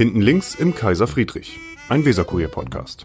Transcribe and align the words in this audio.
Hinten 0.00 0.22
links 0.22 0.54
im 0.54 0.74
Kaiser 0.74 1.06
Friedrich, 1.06 1.60
ein 1.90 2.06
Weserkurier-Podcast. 2.06 3.04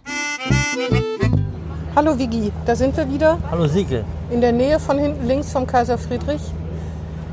Hallo 1.94 2.18
Vigi, 2.18 2.54
da 2.66 2.74
sind 2.74 2.96
wir 2.96 3.12
wieder 3.12 3.38
Hallo 3.52 3.68
Sieke. 3.68 4.06
in 4.30 4.40
der 4.40 4.54
Nähe 4.54 4.80
von 4.80 4.98
hinten 4.98 5.28
links 5.28 5.52
vom 5.52 5.68
Kaiser 5.68 5.98
Friedrich. 5.98 6.40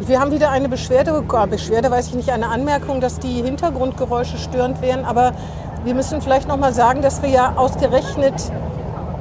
Wir 0.01 0.19
haben 0.19 0.33
wieder 0.33 0.51
eine 0.51 0.69
Beschwerde 0.69 1.13
bekommen. 1.13 1.51
Beschwerde 1.51 1.93
weiß 1.93 2.09
ich 2.09 2.15
nicht, 2.17 2.31
eine 2.31 2.49
Anmerkung, 2.49 3.01
dass 3.01 3.21
die 3.21 3.41
Hintergrundgeräusche 3.41 4.37
störend 4.37 4.83
wären. 4.83 5.05
Aber 5.05 5.33
wir 5.85 5.95
müssen 5.95 6.21
vielleicht 6.21 6.49
noch 6.49 6.57
mal 6.57 6.75
sagen, 6.75 7.01
dass 7.01 7.23
wir 7.23 7.31
ja 7.31 7.53
ausgerechnet 7.55 8.35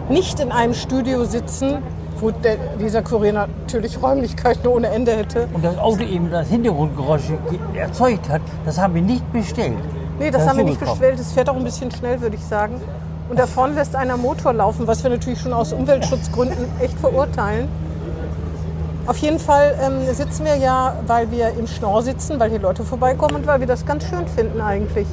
nicht 0.09 0.39
in 0.39 0.51
einem 0.51 0.73
Studio 0.73 1.23
sitzen, 1.23 1.83
wo 2.19 2.31
der, 2.31 2.57
dieser 2.79 3.03
Kurier 3.03 3.33
natürlich 3.33 4.01
Räumlichkeiten 4.01 4.65
ohne 4.65 4.87
Ende 4.87 5.11
hätte. 5.11 5.47
Und 5.53 5.63
das 5.63 5.77
Auto 5.77 6.01
eben 6.01 6.31
das 6.31 6.47
Hintergrundgeräusch 6.49 7.27
ge- 7.27 7.79
erzeugt 7.79 8.27
hat, 8.27 8.41
das 8.65 8.79
haben 8.79 8.95
wir 8.95 9.03
nicht 9.03 9.31
bestellt. 9.31 9.77
Nee, 10.21 10.29
das, 10.29 10.47
haben 10.47 10.57
wir 10.57 10.65
nicht 10.65 10.79
bestellt. 10.79 11.19
Es 11.19 11.31
fährt 11.31 11.49
auch 11.49 11.55
ein 11.55 11.63
bisschen 11.63 11.89
schnell, 11.89 12.21
würde 12.21 12.35
ich 12.35 12.45
sagen. 12.45 12.79
Und 13.27 13.39
da 13.39 13.47
vorne 13.47 13.73
lässt 13.73 13.95
einer 13.95 14.17
Motor 14.17 14.53
laufen, 14.53 14.85
was 14.85 15.01
wir 15.01 15.09
natürlich 15.09 15.41
schon 15.41 15.51
aus 15.51 15.73
Umweltschutzgründen 15.73 16.65
echt 16.79 16.99
verurteilen. 16.99 17.67
Auf 19.07 19.17
jeden 19.17 19.39
Fall 19.39 19.75
ähm, 19.81 20.13
sitzen 20.13 20.45
wir 20.45 20.57
ja, 20.57 20.95
weil 21.07 21.31
wir 21.31 21.49
im 21.57 21.65
Schnorr 21.65 22.03
sitzen, 22.03 22.39
weil 22.39 22.51
hier 22.51 22.59
Leute 22.59 22.83
vorbeikommen 22.83 23.37
und 23.37 23.47
weil 23.47 23.61
wir 23.61 23.67
das 23.67 23.83
ganz 23.83 24.07
schön 24.07 24.27
finden 24.27 24.61
eigentlich. 24.61 25.07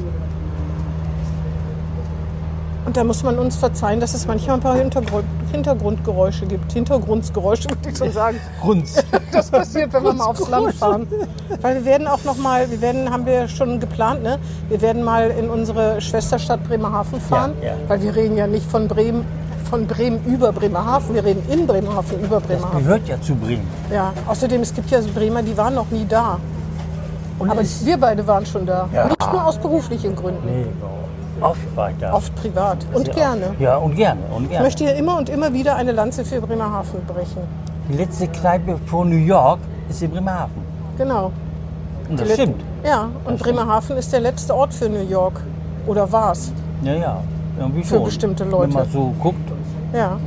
Und 2.88 2.96
da 2.96 3.04
muss 3.04 3.22
man 3.22 3.38
uns 3.38 3.56
verzeihen, 3.56 4.00
dass 4.00 4.14
es 4.14 4.26
manchmal 4.26 4.56
ein 4.56 4.62
paar 4.62 4.74
Hintergrund, 4.76 5.26
Hintergrundgeräusche 5.52 6.46
gibt. 6.46 6.72
Hintergrundgeräusche 6.72 7.68
würde 7.68 7.90
ich 7.90 7.98
schon 7.98 8.10
sagen. 8.12 8.40
Grunz. 8.62 9.04
Das 9.30 9.50
passiert, 9.50 9.92
wenn 9.92 10.02
wir 10.04 10.14
mal 10.14 10.24
aufs 10.24 10.48
Land 10.48 10.72
fahren. 10.72 11.06
Weil 11.60 11.74
wir 11.74 11.84
werden 11.84 12.06
auch 12.06 12.24
noch 12.24 12.38
mal, 12.38 12.70
wir 12.70 12.80
werden, 12.80 13.10
haben 13.12 13.26
wir 13.26 13.46
schon 13.46 13.78
geplant, 13.78 14.22
ne? 14.22 14.38
Wir 14.70 14.80
werden 14.80 15.04
mal 15.04 15.28
in 15.30 15.50
unsere 15.50 16.00
Schwesterstadt 16.00 16.66
Bremerhaven 16.66 17.20
fahren, 17.20 17.52
Ja, 17.60 17.68
ja. 17.68 17.74
weil 17.88 18.00
wir 18.02 18.16
reden 18.16 18.38
ja 18.38 18.46
nicht 18.46 18.64
von 18.70 18.88
Bremen, 18.88 19.26
von 19.68 19.86
Bremen 19.86 20.24
über 20.24 20.50
Bremerhaven, 20.50 21.14
wir 21.14 21.22
reden 21.22 21.42
in 21.52 21.66
Bremerhaven 21.66 22.20
über 22.24 22.36
Das 22.36 22.46
Bremerhaven. 22.46 22.78
gehört 22.84 23.06
ja 23.06 23.20
zu 23.20 23.34
Bremen. 23.34 23.68
Ja, 23.92 24.14
außerdem 24.26 24.62
es 24.62 24.72
gibt 24.72 24.90
ja 24.90 24.98
Bremer, 25.14 25.42
die 25.42 25.54
waren 25.58 25.74
noch 25.74 25.90
nie 25.90 26.06
da. 26.08 26.38
Und 27.38 27.50
Aber 27.50 27.60
wir 27.62 27.96
beide 27.98 28.26
waren 28.26 28.46
schon 28.46 28.64
da. 28.64 28.88
Ja. 28.94 29.08
Nicht 29.08 29.30
nur 29.30 29.44
aus 29.46 29.58
beruflichen 29.58 30.16
Gründen, 30.16 30.46
Nee, 30.46 30.66
oft 31.40 31.76
war 31.76 31.90
ich 31.90 31.96
da. 31.98 32.12
oft 32.12 32.34
privat 32.36 32.78
und 32.92 33.12
gerne. 33.14 33.50
Ja, 33.58 33.76
und 33.76 33.94
gerne. 33.96 34.20
Und 34.34 34.44
Ich 34.44 34.50
gerne. 34.50 34.64
möchte 34.64 34.84
hier 34.84 34.94
immer 34.94 35.18
und 35.18 35.28
immer 35.28 35.52
wieder 35.52 35.76
eine 35.76 35.92
Lanze 35.92 36.24
für 36.24 36.40
Bremerhaven 36.40 37.04
brechen. 37.06 37.42
Die 37.88 37.94
letzte 37.96 38.28
Kneipe 38.28 38.76
vor 38.86 39.04
New 39.04 39.16
York 39.16 39.60
ist 39.88 40.02
in 40.02 40.10
Bremerhaven. 40.10 40.62
Genau. 40.96 41.32
Und 42.08 42.20
das 42.20 42.32
stimmt. 42.32 42.60
Ja, 42.84 43.08
und 43.24 43.38
Bremerhaven 43.38 43.96
ist 43.96 44.12
der 44.12 44.20
letzte 44.20 44.54
Ort 44.54 44.72
für 44.74 44.88
New 44.88 45.06
York. 45.08 45.40
Oder 45.86 46.10
war's? 46.10 46.52
Ja, 46.82 46.94
ja. 46.94 47.20
Irgendwie 47.58 47.82
Für 47.82 47.96
schon. 47.96 48.04
bestimmte 48.04 48.44
Wenn 48.44 48.50
Leute. 48.50 48.74
man 48.74 48.90
so 48.90 49.14
guckt. 49.20 49.38
Ja. 49.92 50.18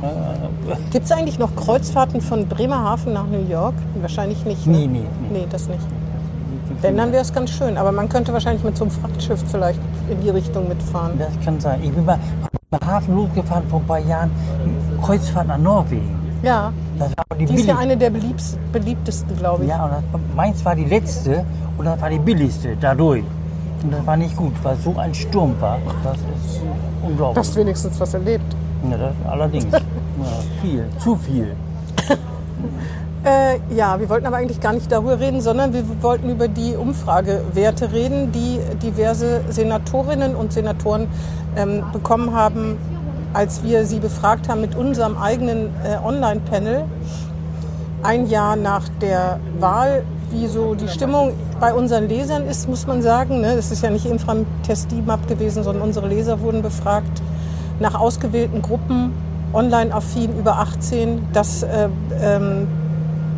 Gibt 0.90 1.04
es 1.06 1.12
eigentlich 1.12 1.38
noch 1.38 1.54
Kreuzfahrten 1.54 2.20
von 2.20 2.46
Bremerhaven 2.48 3.12
nach 3.12 3.26
New 3.26 3.48
York? 3.48 3.74
Wahrscheinlich 4.00 4.44
nicht. 4.44 4.66
Ne? 4.66 4.78
Nee, 4.78 4.86
nee, 4.86 4.98
nee. 5.30 5.38
Nee, 5.40 5.46
das 5.50 5.68
nicht. 5.68 5.80
Wenn, 6.82 6.96
dann 6.96 7.12
wäre 7.12 7.22
es 7.22 7.32
ganz 7.32 7.50
schön. 7.50 7.76
Aber 7.78 7.92
man 7.92 8.08
könnte 8.08 8.32
wahrscheinlich 8.32 8.64
mit 8.64 8.76
so 8.76 8.84
einem 8.84 8.90
Frachtschiff 8.90 9.42
vielleicht 9.50 9.80
in 10.10 10.20
die 10.20 10.30
Richtung 10.30 10.68
mitfahren. 10.68 11.18
Das 11.18 11.30
kann 11.44 11.60
sein. 11.60 11.80
Ich 11.82 11.90
bin 11.92 12.04
mal 12.04 12.18
nach 12.70 12.80
Hafen 12.86 13.14
losgefahren 13.14 13.62
vor 13.68 13.80
ein 13.80 13.86
paar 13.86 13.98
Jahren. 14.00 14.30
Kreuzfahrt 15.02 15.46
nach 15.48 15.58
Norwegen. 15.58 16.18
Ja, 16.42 16.72
Das 16.98 17.10
war 17.16 17.24
die, 17.38 17.46
die 17.46 17.54
ist 17.54 17.66
ja 17.66 17.76
eine 17.78 17.96
der 17.96 18.10
beliebtesten, 18.10 19.36
glaube 19.38 19.62
ich. 19.62 19.70
Ja, 19.70 19.84
und 19.84 19.90
das, 19.92 20.20
meins 20.34 20.64
war 20.64 20.74
die 20.74 20.84
letzte 20.86 21.44
und 21.78 21.84
das 21.84 22.00
war 22.00 22.10
die 22.10 22.18
billigste 22.18 22.76
dadurch. 22.80 23.22
Und 23.84 23.92
das 23.92 24.04
war 24.04 24.16
nicht 24.16 24.36
gut, 24.36 24.52
weil 24.62 24.76
so 24.76 24.96
ein 24.96 25.14
Sturm 25.14 25.54
war. 25.60 25.78
Das 26.02 26.16
ist 26.16 26.60
unglaublich. 27.02 27.38
Hast 27.38 27.54
wenigstens 27.56 28.00
was 28.00 28.14
erlebt. 28.14 28.56
ja, 28.90 28.96
das 28.96 29.14
allerdings. 29.30 29.66
ja, 29.72 29.80
viel, 30.60 30.84
zu 30.98 31.16
viel. 31.16 31.54
Äh, 33.24 33.60
ja, 33.72 34.00
wir 34.00 34.08
wollten 34.08 34.26
aber 34.26 34.36
eigentlich 34.38 34.60
gar 34.60 34.72
nicht 34.72 34.90
darüber 34.90 35.20
reden, 35.20 35.40
sondern 35.40 35.72
wir 35.72 35.84
wollten 36.02 36.28
über 36.28 36.48
die 36.48 36.74
Umfragewerte 36.74 37.92
reden, 37.92 38.32
die 38.32 38.58
diverse 38.82 39.42
Senatorinnen 39.48 40.34
und 40.34 40.52
Senatoren 40.52 41.06
ähm, 41.56 41.84
bekommen 41.92 42.34
haben, 42.34 42.78
als 43.32 43.62
wir 43.62 43.86
sie 43.86 44.00
befragt 44.00 44.48
haben 44.48 44.60
mit 44.60 44.74
unserem 44.74 45.16
eigenen 45.16 45.70
äh, 45.84 46.04
Online-Panel. 46.04 46.84
Ein 48.02 48.26
Jahr 48.26 48.56
nach 48.56 48.88
der 49.00 49.38
Wahl, 49.60 50.02
wie 50.32 50.48
so 50.48 50.74
die 50.74 50.88
Stimmung 50.88 51.32
bei 51.60 51.72
unseren 51.72 52.08
Lesern 52.08 52.44
ist, 52.46 52.68
muss 52.68 52.88
man 52.88 53.02
sagen. 53.02 53.40
Ne? 53.40 53.54
Das 53.54 53.70
ist 53.70 53.84
ja 53.84 53.90
nicht 53.90 54.06
Infram 54.06 54.46
Test 54.66 54.90
DIMAP 54.90 55.28
gewesen, 55.28 55.62
sondern 55.62 55.84
unsere 55.84 56.08
Leser 56.08 56.40
wurden 56.40 56.62
befragt 56.62 57.22
nach 57.78 57.94
ausgewählten 57.94 58.62
Gruppen, 58.62 59.12
online-affin 59.52 60.36
über 60.36 60.58
18. 60.58 61.28
Das 61.32 61.62
äh, 61.62 61.88
ähm, 62.20 62.66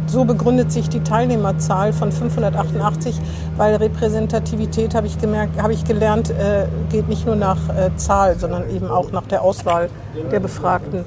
so 0.06 0.24
begründet 0.24 0.70
sich 0.72 0.88
die 0.88 1.00
Teilnehmerzahl 1.00 1.92
von 1.92 2.12
588, 2.12 3.20
weil 3.56 3.74
Repräsentativität, 3.76 4.94
habe 4.94 5.06
ich 5.06 5.18
gemerkt, 5.18 5.60
habe 5.60 5.72
ich 5.72 5.84
gelernt, 5.84 6.30
äh, 6.30 6.66
geht 6.90 7.08
nicht 7.08 7.26
nur 7.26 7.36
nach 7.36 7.68
äh, 7.70 7.90
Zahl, 7.96 8.38
sondern 8.38 8.68
eben 8.70 8.88
auch 8.88 9.12
nach 9.12 9.26
der 9.26 9.42
Auswahl 9.42 9.90
der 10.30 10.40
Befragten. 10.40 11.04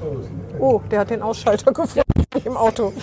Oh, 0.59 0.81
der 0.91 1.01
hat 1.01 1.09
den 1.09 1.21
Ausschalter 1.21 1.71
gefunden 1.73 2.03
im 2.43 2.57
Auto. 2.57 2.93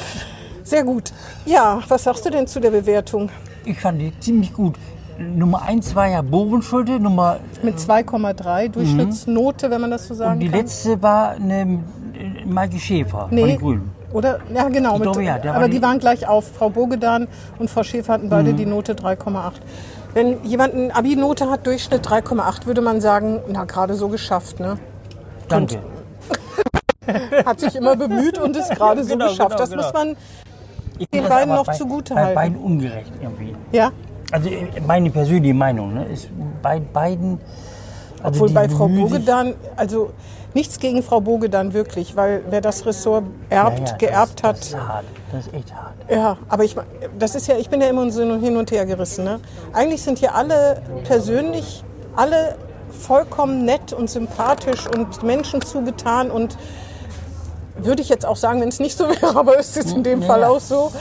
Sehr 0.62 0.82
gut. 0.84 1.12
Ja, 1.46 1.80
was 1.88 2.04
sagst 2.04 2.24
du 2.24 2.30
denn 2.30 2.46
zu 2.46 2.60
der 2.60 2.70
Bewertung? 2.70 3.28
Ich 3.64 3.78
fand 3.80 4.00
die 4.00 4.12
ziemlich 4.20 4.52
gut. 4.52 4.76
Nummer 5.18 5.62
eins 5.62 5.94
war 5.94 6.08
ja 6.08 6.22
Bovenschulte, 6.22 6.98
Nummer 6.98 7.36
Mit 7.62 7.76
2,3 7.78 8.68
Durchschnittsnote, 8.70 9.70
wenn 9.70 9.80
man 9.80 9.90
das 9.92 10.08
so 10.08 10.14
sagen 10.14 10.34
und 10.34 10.40
die 10.40 10.48
kann. 10.48 10.58
letzte 10.60 11.00
war 11.02 11.30
eine 11.30 11.60
äh, 12.14 12.44
Maike 12.46 12.78
Schäfer 12.78 13.26
von 13.28 13.34
Nee. 13.34 13.46
den 13.46 13.58
Grünen. 13.58 13.90
Oder? 14.14 14.38
Ja, 14.54 14.68
genau. 14.68 14.96
Mit, 14.96 15.16
ja, 15.16 15.44
war 15.44 15.56
aber 15.56 15.64
die 15.66 15.72
die- 15.72 15.78
Mhm. 15.78 15.82
waren 15.82 15.98
gleich 15.98 16.26
auf. 16.28 16.46
Frau 16.56 16.70
Bogedan 16.70 17.26
und 17.58 17.68
Frau 17.68 17.82
Schäfer 17.82 18.14
hatten 18.14 18.30
beide 18.30 18.54
die 18.54 18.64
Note 18.64 18.94
3,8. 18.94 19.60
Wenn 20.14 20.42
jemand 20.44 20.72
eine 20.74 20.94
Abi-Note 20.94 21.50
hat, 21.50 21.66
Durchschnitt 21.66 22.08
3,8, 22.08 22.66
würde 22.66 22.80
man 22.80 23.00
sagen, 23.00 23.40
na, 23.48 23.64
gerade 23.64 23.94
so 23.94 24.08
geschafft, 24.08 24.60
ne? 24.60 24.78
Danke. 25.48 25.80
Hat 27.44 27.58
sich 27.60 27.74
immer 27.74 27.96
bemüht 27.96 28.38
und 28.38 28.56
ist 28.56 28.70
gerade 28.70 29.02
so 29.02 29.10
Genau, 29.14 29.28
geschafft. 29.28 29.50
genau, 29.50 29.58
das 29.60 29.70
genau. 29.70 29.82
muss 29.82 29.92
man, 29.92 30.16
Ich 30.98 31.08
den 31.10 31.24
beiden 31.28 31.52
noch 31.54 31.66
bei, 31.66 31.72
zugute 31.74 32.14
bei 32.14 32.32
beiden 32.34 32.56
ungerecht 32.56 33.12
irgendwie. 33.20 33.54
ja? 33.72 33.90
Also 34.30 34.48
meine 34.86 35.10
persönliche 35.10 35.54
Meinung 35.54 35.92
ne, 35.94 36.04
ist 36.06 36.28
bei 36.62 36.80
beiden. 36.80 37.38
Also 38.22 38.40
Obwohl 38.44 38.54
bei 38.54 38.68
Frau 38.68 38.88
Bogedan, 38.88 39.54
also 39.76 40.10
nichts 40.54 40.78
gegen 40.78 41.02
Frau 41.02 41.20
Bogedan 41.20 41.72
wirklich, 41.74 42.16
weil 42.16 42.42
wer 42.48 42.60
das 42.60 42.86
Ressort 42.86 43.24
erbt, 43.50 43.78
Ja, 43.80 43.84
ja, 43.86 43.96
geerbt 43.96 44.42
das, 44.42 44.48
hat, 44.48 44.56
Das 44.58 44.66
ist 44.68 44.76
hart. 44.76 45.04
Das 45.32 45.46
ist 45.46 45.54
echt 45.54 45.74
hart. 45.74 45.94
Ja, 46.08 46.36
aber 46.48 46.64
ich, 46.64 46.76
das 47.18 47.34
ist 47.34 47.46
ja, 47.48 47.56
ich 47.56 47.68
bin 47.68 47.80
ja 47.80 47.88
immer 47.88 48.10
so 48.10 48.22
hin 48.36 48.56
und 48.56 48.70
her 48.70 48.86
gerissen. 48.86 49.24
Ne? 49.24 49.40
Eigentlich 49.72 50.02
sind 50.02 50.18
hier 50.18 50.34
alle 50.34 50.80
persönlich, 51.04 51.82
alle 52.16 52.56
vollkommen 52.90 53.64
nett 53.64 53.92
und 53.92 54.08
sympathisch 54.08 54.86
und 54.86 55.22
Menschen 55.22 55.60
zugetan 55.62 56.30
und 56.30 56.56
würde 57.76 58.02
ich 58.02 58.08
jetzt 58.08 58.24
auch 58.24 58.36
sagen, 58.36 58.60
wenn 58.60 58.68
es 58.68 58.78
nicht 58.78 58.96
so 58.96 59.08
wäre, 59.08 59.36
aber 59.36 59.58
es 59.58 59.76
ist 59.76 59.92
in 59.92 60.02
dem 60.04 60.22
Ja, 60.22 60.26
Fall 60.28 60.44
auch 60.44 60.60
so. 60.60 60.92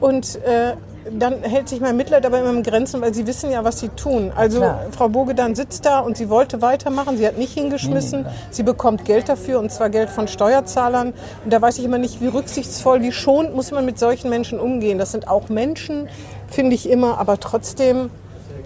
Und 0.00 0.36
äh, 0.44 0.74
dann 1.10 1.42
hält 1.42 1.68
sich 1.68 1.80
mein 1.80 1.96
Mitleid 1.96 2.24
aber 2.24 2.40
immer 2.40 2.50
in 2.50 2.62
Grenzen, 2.62 3.00
weil 3.00 3.12
sie 3.12 3.26
wissen 3.26 3.50
ja, 3.50 3.64
was 3.64 3.80
sie 3.80 3.88
tun. 3.88 4.32
Also 4.34 4.58
klar. 4.58 4.86
Frau 4.90 5.08
Bogedan 5.08 5.54
sitzt 5.54 5.84
da 5.84 6.00
und 6.00 6.16
sie 6.16 6.28
wollte 6.28 6.62
weitermachen. 6.62 7.16
Sie 7.16 7.26
hat 7.26 7.38
nicht 7.38 7.52
hingeschmissen. 7.54 8.22
Nee, 8.22 8.28
nee, 8.28 8.36
sie 8.50 8.62
bekommt 8.62 9.04
Geld 9.04 9.28
dafür 9.28 9.58
und 9.58 9.72
zwar 9.72 9.90
Geld 9.90 10.10
von 10.10 10.28
Steuerzahlern. 10.28 11.12
Und 11.44 11.52
da 11.52 11.60
weiß 11.60 11.78
ich 11.78 11.84
immer 11.84 11.98
nicht, 11.98 12.20
wie 12.20 12.28
rücksichtsvoll, 12.28 13.02
wie 13.02 13.12
schonend 13.12 13.54
muss 13.54 13.70
man 13.72 13.84
mit 13.84 13.98
solchen 13.98 14.30
Menschen 14.30 14.60
umgehen. 14.60 14.98
Das 14.98 15.12
sind 15.12 15.28
auch 15.28 15.48
Menschen, 15.48 16.08
finde 16.48 16.74
ich 16.74 16.88
immer, 16.88 17.18
aber 17.18 17.40
trotzdem 17.40 18.10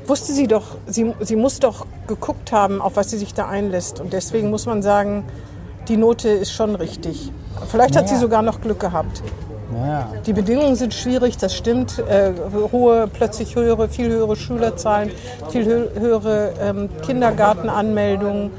wusste 0.06 0.32
sie 0.32 0.46
doch, 0.46 0.76
sie, 0.86 1.14
sie 1.20 1.36
muss 1.36 1.58
doch 1.58 1.86
geguckt 2.06 2.52
haben, 2.52 2.80
auf 2.80 2.96
was 2.96 3.10
sie 3.10 3.18
sich 3.18 3.34
da 3.34 3.48
einlässt. 3.48 4.00
Und 4.00 4.12
deswegen 4.12 4.50
muss 4.50 4.66
man 4.66 4.82
sagen, 4.82 5.24
die 5.88 5.96
Note 5.96 6.28
ist 6.28 6.52
schon 6.52 6.74
richtig. 6.74 7.32
Vielleicht 7.68 7.96
hat 7.96 8.08
sie 8.08 8.14
Naja. 8.14 8.22
sogar 8.22 8.42
noch 8.42 8.60
Glück 8.60 8.80
gehabt. 8.80 9.22
Ja. 9.74 10.12
Die 10.24 10.32
Bedingungen 10.32 10.76
sind 10.76 10.94
schwierig, 10.94 11.36
das 11.36 11.54
stimmt. 11.54 11.98
Äh, 11.98 12.32
hohe, 12.72 13.08
plötzlich 13.12 13.56
höhere, 13.56 13.88
viel 13.88 14.08
höhere 14.08 14.36
Schülerzahlen, 14.36 15.10
viel 15.50 15.64
hö 15.64 15.88
höhere 15.98 16.52
ähm, 16.60 16.88
Kindergartenanmeldungen. 17.02 18.50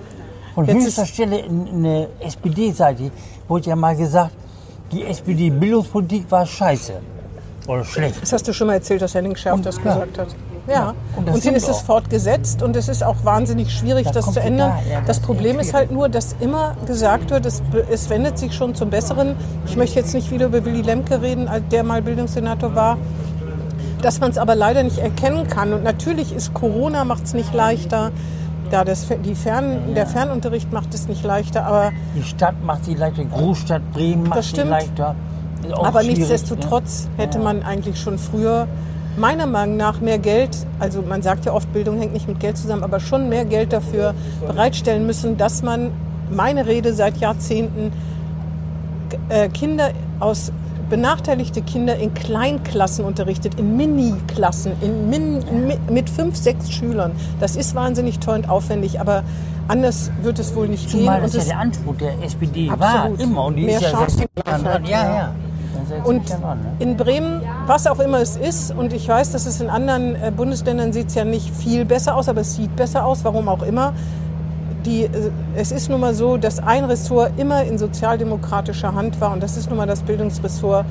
Von 0.54 0.65
Jetzt 0.65 0.86
höchster 0.86 1.06
Stelle 1.06 1.39
in, 1.39 1.68
in 1.68 1.83
der 1.83 2.07
SPD-Seite 2.19 3.12
wurde 3.48 3.69
ja 3.69 3.75
mal 3.75 3.95
gesagt, 3.95 4.33
die 4.92 5.04
SPD-Bildungspolitik 5.04 6.30
war 6.31 6.45
scheiße. 6.45 6.94
Oder 7.68 7.83
schlecht. 7.83 8.21
Das 8.21 8.33
hast 8.33 8.48
du 8.48 8.54
schon 8.54 8.68
mal 8.68 8.74
erzählt, 8.74 9.01
dass 9.01 9.13
Henning 9.13 9.36
Schärf 9.36 9.62
das 9.62 9.77
ja. 9.77 9.83
gesagt 9.83 10.18
hat. 10.18 10.27
Ja, 10.68 10.90
Und 11.16 11.19
und, 11.19 11.28
das 11.28 11.36
sie 11.36 11.42
stimmt 11.42 11.58
ist 11.58 11.69
es 11.69 11.81
fortgesetzt 11.81 12.62
und 12.62 12.75
es 12.75 12.88
ist 12.90 13.04
auch 13.04 13.16
wahnsinnig 13.24 13.72
schwierig, 13.72 14.06
Da 14.06 14.12
das 14.12 14.25
kommt 14.25 14.36
zu 14.36 14.42
ändern. 14.42 14.72
da, 14.86 14.92
ja, 14.92 15.00
das 15.00 15.18
das 15.18 15.19
Problem 15.25 15.60
ist 15.60 15.74
halt 15.74 15.92
nur, 15.92 16.10
dass 16.10 16.36
immer 16.40 16.75
gesagt 16.86 17.31
wird, 17.31 17.46
es, 17.46 17.62
es 17.90 18.10
wendet 18.10 18.38
sich 18.38 18.54
schon 18.54 18.75
zum 18.75 18.90
Besseren. 18.90 19.36
Ich 19.66 19.75
möchte 19.78 19.98
jetzt 20.00 20.14
nicht 20.14 20.30
wieder 20.31 20.48
über 20.48 20.64
Willy 20.66 20.81
Lemke 20.81 21.22
reden, 21.22 21.48
als 21.48 21.64
der 21.72 21.84
mal 21.84 22.02
Bildungssenator 22.02 22.75
war. 22.75 22.98
Dass 24.02 24.19
man 24.19 24.30
es 24.31 24.38
aber 24.38 24.56
leider 24.56 24.84
nicht 24.84 25.00
erkennen 25.00 25.48
kann. 25.48 25.74
Und 25.74 25.84
natürlich 25.84 26.34
ist 26.34 26.54
Corona 26.54 27.04
macht 27.04 27.24
es 27.25 27.34
nicht 27.34 27.54
leichter. 27.54 28.12
da 28.69 28.84
das, 28.84 29.08
die 29.25 29.34
Fern, 29.36 29.96
der 29.96 30.06
Fernunterricht 30.06 30.72
macht 30.74 30.94
es 30.94 31.08
nicht 31.08 31.24
leichter, 31.24 31.66
aber, 31.66 31.92
Die 32.16 32.24
Stadt 32.24 32.56
macht 32.64 32.84
sie 32.86 32.94
leichter, 32.96 33.24
Großstadt 33.25 33.81
Bremen 33.94 34.24
macht 34.24 34.40
Das 34.40 34.50
sie 34.50 34.62
leichter. 34.62 35.16
Aber 35.81 36.02
schwierig, 36.02 36.18
nichtsdestotrotz 36.19 37.06
ne? 37.18 37.24
hätte 37.24 37.38
Ja. 37.40 37.44
man 37.46 37.64
eigentlich 37.64 38.00
schon 38.00 38.19
früher 38.19 38.68
meiner 39.18 39.46
Meinung 39.46 39.78
nach 39.78 40.00
mehr 40.00 40.19
Geld, 40.19 40.52
also 40.80 41.02
man 41.02 41.22
sagt 41.22 41.46
ja 41.46 41.54
oft, 41.54 41.72
Bildung 41.74 42.00
hängt 42.00 42.14
nicht 42.14 42.28
mit 42.28 42.40
Geld 42.40 42.58
zusammen, 42.58 42.84
aber 42.84 43.00
schon 43.00 43.30
mehr 43.30 43.46
Geld 43.46 43.74
dafür 43.74 44.14
bereitstellen 44.46 45.06
müssen, 45.06 45.38
dass 45.38 45.64
man, 45.64 45.92
meine 46.31 46.68
Rede 46.68 46.94
seit 46.94 47.18
Jahrzehnten, 47.18 47.92
äh, 49.30 49.50
Kinder 49.50 49.92
aus 50.19 50.52
benachteiligte 50.90 51.62
Kinder 51.62 51.98
in 51.98 52.14
Kleinklassen 52.14 53.04
unterrichtet, 53.04 53.60
in 53.60 53.75
Mini-Klassen, 53.75 54.72
in 54.81 55.10
Min, 55.10 55.68
mi, 55.68 55.78
mit 55.92 56.10
fünf, 56.10 56.38
sechs 56.38 56.72
Schülern. 56.72 57.12
Das 57.40 57.56
ist 57.56 57.75
wahnsinnig 57.75 58.19
teuer 58.19 58.36
und 58.36 58.50
aufwendig, 58.50 59.00
aber 59.00 59.24
anders 59.68 60.12
wird 60.22 60.40
es 60.40 60.56
wohl 60.56 60.68
nicht 60.68 60.90
Zumal 60.90 61.22
gehen. 61.22 61.24
das 61.24 61.36
Und 61.36 61.40
ja 61.42 61.46
der 61.48 61.60
Anspruch 61.60 61.96
der 61.98 62.24
SPD 62.24 62.69
Absolut. 62.69 62.80
war, 62.80 63.19
immer. 63.19 63.46
Und 63.46 63.56
die 63.58 63.66
Mehr 63.66 63.80
ist 63.80 63.92
ja. 63.92 64.80
Ja, 64.86 65.16
ja. 65.16 65.36
Und 66.04 66.30
ne? 66.30 66.57
in 66.80 66.98
Bremen, 66.98 67.42
was 67.66 67.88
auch 67.88 68.00
immer 68.00 68.19
es 68.19 68.36
ist, 68.36 68.72
und 68.75 68.94
ich 68.94 69.07
weiß, 69.07 69.31
dass 69.31 69.45
es 69.45 69.62
in 69.62 69.69
anderen 69.69 70.16
äh, 70.16 70.31
Bundesländern 70.36 70.94
sieht 70.94 71.07
es 71.07 71.16
ja 71.16 71.25
nicht 71.25 71.56
viel 71.56 71.86
besser 71.86 72.16
aus, 72.16 72.30
aber 72.30 72.42
es 72.42 72.56
sieht 72.56 72.75
besser 72.75 73.06
aus, 73.06 73.24
warum 73.24 73.48
auch 73.50 73.63
immer. 73.63 73.94
Die, 74.86 75.04
äh, 75.04 75.10
es 75.56 75.72
ist 75.72 75.89
nun 75.89 76.00
mal 76.00 76.13
so, 76.13 76.38
dass 76.38 76.60
ein 76.60 76.86
Ressort 76.86 77.31
immer 77.38 77.63
in 77.63 77.78
sozialdemokratischer 77.78 78.94
Hand 78.94 79.19
war 79.22 79.34
und 79.34 79.42
das 79.42 79.57
ist 79.57 79.69
nun 79.69 79.78
mal 79.78 79.88
das 79.88 80.01
Bildungsressort. 80.04 80.86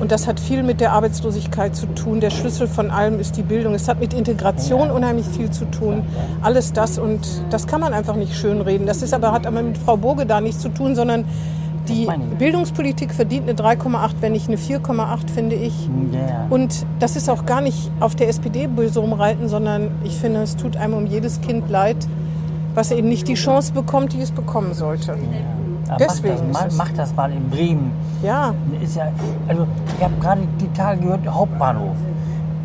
Und 0.00 0.10
das 0.12 0.26
hat 0.26 0.40
viel 0.40 0.62
mit 0.62 0.80
der 0.80 0.92
Arbeitslosigkeit 0.92 1.76
zu 1.76 1.84
tun. 1.88 2.20
Der 2.20 2.30
Schlüssel 2.30 2.66
von 2.66 2.90
allem 2.90 3.20
ist 3.20 3.36
die 3.36 3.42
Bildung. 3.42 3.74
Es 3.74 3.86
hat 3.86 4.00
mit 4.00 4.14
Integration 4.14 4.90
unheimlich 4.90 5.26
viel 5.26 5.50
zu 5.50 5.66
tun. 5.66 6.04
Alles 6.40 6.72
das 6.72 6.98
und 6.98 7.20
das 7.50 7.66
kann 7.66 7.82
man 7.82 7.92
einfach 7.92 8.16
nicht 8.16 8.34
schönreden. 8.34 8.86
Das 8.86 9.02
ist 9.02 9.12
aber, 9.12 9.30
hat 9.30 9.46
aber 9.46 9.60
mit 9.60 9.76
Frau 9.76 9.98
Burge 9.98 10.24
da 10.24 10.40
nichts 10.40 10.62
zu 10.62 10.70
tun, 10.70 10.94
sondern 10.96 11.26
die. 11.90 12.08
Bildungspolitik 12.38 13.12
verdient 13.12 13.48
eine 13.48 13.58
3,8, 13.58 14.14
wenn 14.20 14.32
nicht 14.32 14.48
eine 14.48 14.56
4,8, 14.56 15.30
finde 15.30 15.56
ich. 15.56 15.88
Ja, 16.12 16.18
ja. 16.18 16.46
Und 16.50 16.86
das 16.98 17.16
ist 17.16 17.28
auch 17.28 17.46
gar 17.46 17.60
nicht 17.60 17.90
auf 18.00 18.14
der 18.14 18.28
SPD 18.28 18.66
böse 18.66 19.00
rumreiten, 19.00 19.48
sondern 19.48 19.90
ich 20.04 20.16
finde, 20.16 20.42
es 20.42 20.56
tut 20.56 20.76
einem 20.76 20.94
um 20.94 21.06
jedes 21.06 21.40
Kind 21.40 21.68
leid, 21.68 21.96
was 22.74 22.90
eben 22.90 23.08
nicht 23.08 23.28
die 23.28 23.34
Chance 23.34 23.72
bekommt, 23.72 24.12
die 24.12 24.20
es 24.20 24.30
bekommen 24.30 24.74
sollte. 24.74 25.16
Aber 25.88 25.96
deswegen 25.98 26.52
mach 26.52 26.64
das, 26.64 26.76
mach 26.76 26.92
das 26.92 27.14
mal 27.14 27.32
in 27.32 27.50
Bremen. 27.50 27.90
Ja, 28.22 28.54
Ist 28.80 28.96
ja, 28.96 29.10
also 29.48 29.66
ich 29.96 30.04
habe 30.04 30.14
gerade 30.20 30.42
die 30.60 30.68
Tage 30.72 31.00
gehört, 31.00 31.26
Hauptbahnhof. 31.26 31.96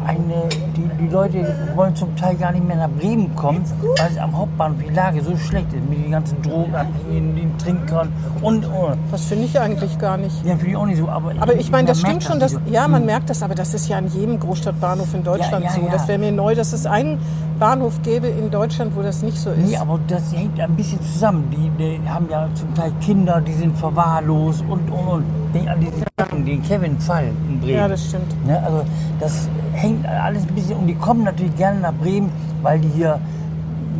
Eine, 0.06 0.48
die, 0.75 1.04
die 1.04 1.07
Leute 1.10 1.56
wollen 1.75 1.96
zum 1.96 2.16
Teil 2.16 2.36
gar 2.36 2.52
nicht 2.52 2.66
mehr 2.66 2.78
nach 2.78 2.90
Bremen 2.90 3.36
kommen, 3.36 3.63
weil 3.98 4.12
es 4.12 4.18
am 4.18 4.38
Hauptbahnhof 4.38 4.78
die 4.88 4.94
Lage 4.94 5.22
so 5.24 5.36
schlecht 5.36 5.74
ist 5.74 5.90
mit 5.90 6.04
den 6.04 6.12
ganzen 6.12 6.42
Drogenabhängigen, 6.42 7.36
den 7.36 7.57
Trinkern 7.57 8.12
und, 8.42 8.66
und. 8.66 8.98
das 9.12 9.25
finde 9.25 9.46
ich 9.46 9.60
eigentlich 9.60 9.98
gar 9.98 10.18
nicht. 10.18 10.36
Ja, 10.46 10.56
finde 10.56 10.69
ich 10.72 10.75
auch 10.75 10.86
nicht 10.86 10.98
so. 11.00 11.10
Aber, 11.10 11.31
Aber 11.40 11.56
ich 11.56 11.72
meine, 11.72 11.88
das 11.88 12.02
stimmt 12.02 12.24
schon, 12.24 12.40
so. 12.48 12.60
ja, 12.69 12.88
man 12.88 13.06
merkt 13.06 13.30
das, 13.30 13.42
aber 13.42 13.56
das 13.56 13.74
ist 13.74 13.88
ja 13.88 13.98
an 13.98 14.07
jedem 14.07 14.40
Großstadtbahnhof 14.40 15.13
in 15.13 15.24
Deutschland 15.24 15.66
Ja, 15.66 15.72
ja, 15.72 15.75
so. 15.75 15.81
ja. 15.81 15.92
Das 15.92 16.08
wäre 16.08 16.19
mir 16.19 16.31
neu, 16.31 16.54
dass 16.56 16.74
es 16.74 16.86
einen 16.86 17.18
Bahnhof 17.60 18.01
gäbe 18.04 18.28
in 18.28 18.51
Deutschland, 18.51 18.96
wo 18.96 19.01
das 19.01 19.24
nicht 19.24 19.38
so 19.38 19.50
ist. 19.51 19.69
Nee, 19.69 19.78
aber 19.78 20.00
das 20.08 20.34
hängt 20.34 20.60
ein 20.60 20.75
bisschen 20.75 21.01
zusammen. 21.01 21.50
Die, 21.51 21.72
die 21.84 22.10
haben 22.10 22.28
ja 22.30 22.48
zum 22.54 22.74
Teil 22.75 22.92
Kinder, 23.01 23.42
die 23.42 23.54
sind 23.54 23.78
verwahrlost 23.78 24.63
und, 24.69 24.92
und, 24.92 25.08
und. 25.08 25.24
Denk 25.54 25.69
an 25.69 25.80
diesen 25.80 26.06
den 26.46 26.62
Kevin-Fall 26.63 27.25
in 27.50 27.60
Bremen. 27.60 27.75
Ja, 27.75 27.88
das 27.88 28.06
stimmt. 28.06 28.46
Ne, 28.46 28.62
also 28.63 28.84
das 29.19 29.48
hängt 29.75 30.06
alles 30.07 30.44
ein 30.44 30.56
bisschen 30.56 30.77
und 30.77 30.88
die 30.88 30.95
kommen 30.95 31.24
natürlich 31.24 31.56
gerne 31.56 31.80
nach 31.81 31.94
Bremen, 31.94 32.31
weil 32.62 32.80
die 32.80 32.89
hier 32.89 33.19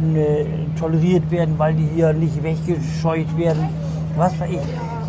ne, 0.02 0.46
toleriert 0.80 1.30
werden, 1.32 1.56
weil 1.58 1.74
die 1.74 1.88
hier 1.96 2.14
nicht 2.14 2.42
weggescheucht 2.44 3.38
werden. 3.38 3.70
Was 4.18 4.38
weiß 4.40 4.50
ich. 4.52 4.60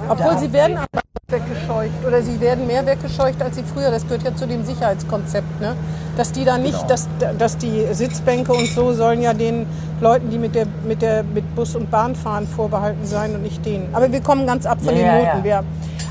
Obwohl 0.08 0.32
Da- 0.34 0.38
sie 0.38 0.52
werden 0.52 0.76
aber 0.78 1.00
weggescheucht 1.28 2.06
oder 2.06 2.22
sie 2.22 2.40
werden 2.40 2.66
mehr 2.66 2.86
weggescheucht 2.86 3.42
als 3.42 3.56
sie 3.56 3.62
früher. 3.64 3.90
Das 3.90 4.04
gehört 4.04 4.22
ja 4.22 4.34
zu 4.34 4.46
dem 4.46 4.64
Sicherheitskonzept, 4.64 5.60
ne? 5.60 5.74
Dass 6.16 6.30
die 6.32 6.44
da 6.44 6.56
nicht, 6.56 6.74
Genau. 6.74 6.86
dass, 6.88 7.08
dass 7.38 7.56
die 7.58 7.86
Sitzbänke 7.92 8.52
und 8.52 8.66
so 8.68 8.92
sollen 8.92 9.20
ja 9.22 9.34
den 9.34 9.66
Leuten, 10.00 10.30
die 10.30 10.38
mit 10.38 10.54
der 10.54 10.66
mit 10.86 11.02
der 11.02 11.24
mit 11.24 11.52
Bus 11.56 11.74
und 11.74 11.90
Bahn 11.90 12.14
fahren, 12.14 12.46
vorbehalten 12.46 13.04
sein 13.04 13.34
und 13.34 13.42
nicht 13.42 13.64
denen. 13.66 13.88
Aber 13.92 14.10
wir 14.10 14.20
kommen 14.20 14.46
ganz 14.46 14.66
ab 14.66 14.78
von 14.80 14.94
Ja, 14.94 15.00
den 15.00 15.06
ja, 15.06 15.14
Noten. 15.34 15.38
ja. 15.38 15.44
Wir, 15.44 15.64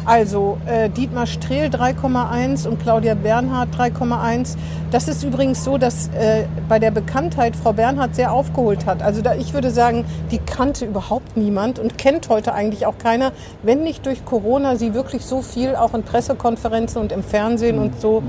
also 0.05 0.57
äh, 0.67 0.89
Dietmar 0.89 1.25
Strehl 1.25 1.69
3,1 1.69 2.67
und 2.67 2.79
Claudia 2.79 3.15
Bernhardt 3.15 3.75
3,1. 3.75 4.55
Das 4.91 5.07
ist 5.07 5.23
übrigens 5.23 5.63
so, 5.63 5.77
dass 5.77 6.09
äh, 6.09 6.45
bei 6.69 6.79
der 6.79 6.91
Bekanntheit 6.91 7.55
Frau 7.55 7.73
Bernhardt 7.73 8.15
sehr 8.15 8.31
aufgeholt 8.31 8.85
hat. 8.85 9.01
Also 9.01 9.21
da, 9.21 9.35
ich 9.35 9.53
würde 9.53 9.71
sagen, 9.71 10.05
die 10.31 10.37
kannte 10.37 10.85
überhaupt 10.85 11.35
niemand 11.37 11.79
und 11.79 11.97
kennt 11.97 12.29
heute 12.29 12.53
eigentlich 12.53 12.85
auch 12.85 12.97
keiner, 12.97 13.31
wenn 13.63 13.83
nicht 13.83 14.05
durch 14.05 14.23
Corona 14.25 14.75
sie 14.75 14.93
wirklich 14.93 15.25
so 15.25 15.41
viel 15.41 15.75
auch 15.75 15.93
in 15.93 16.03
Pressekonferenzen 16.03 17.01
und 17.01 17.11
im 17.11 17.23
Fernsehen 17.23 17.79
und 17.79 17.99
so 17.99 18.21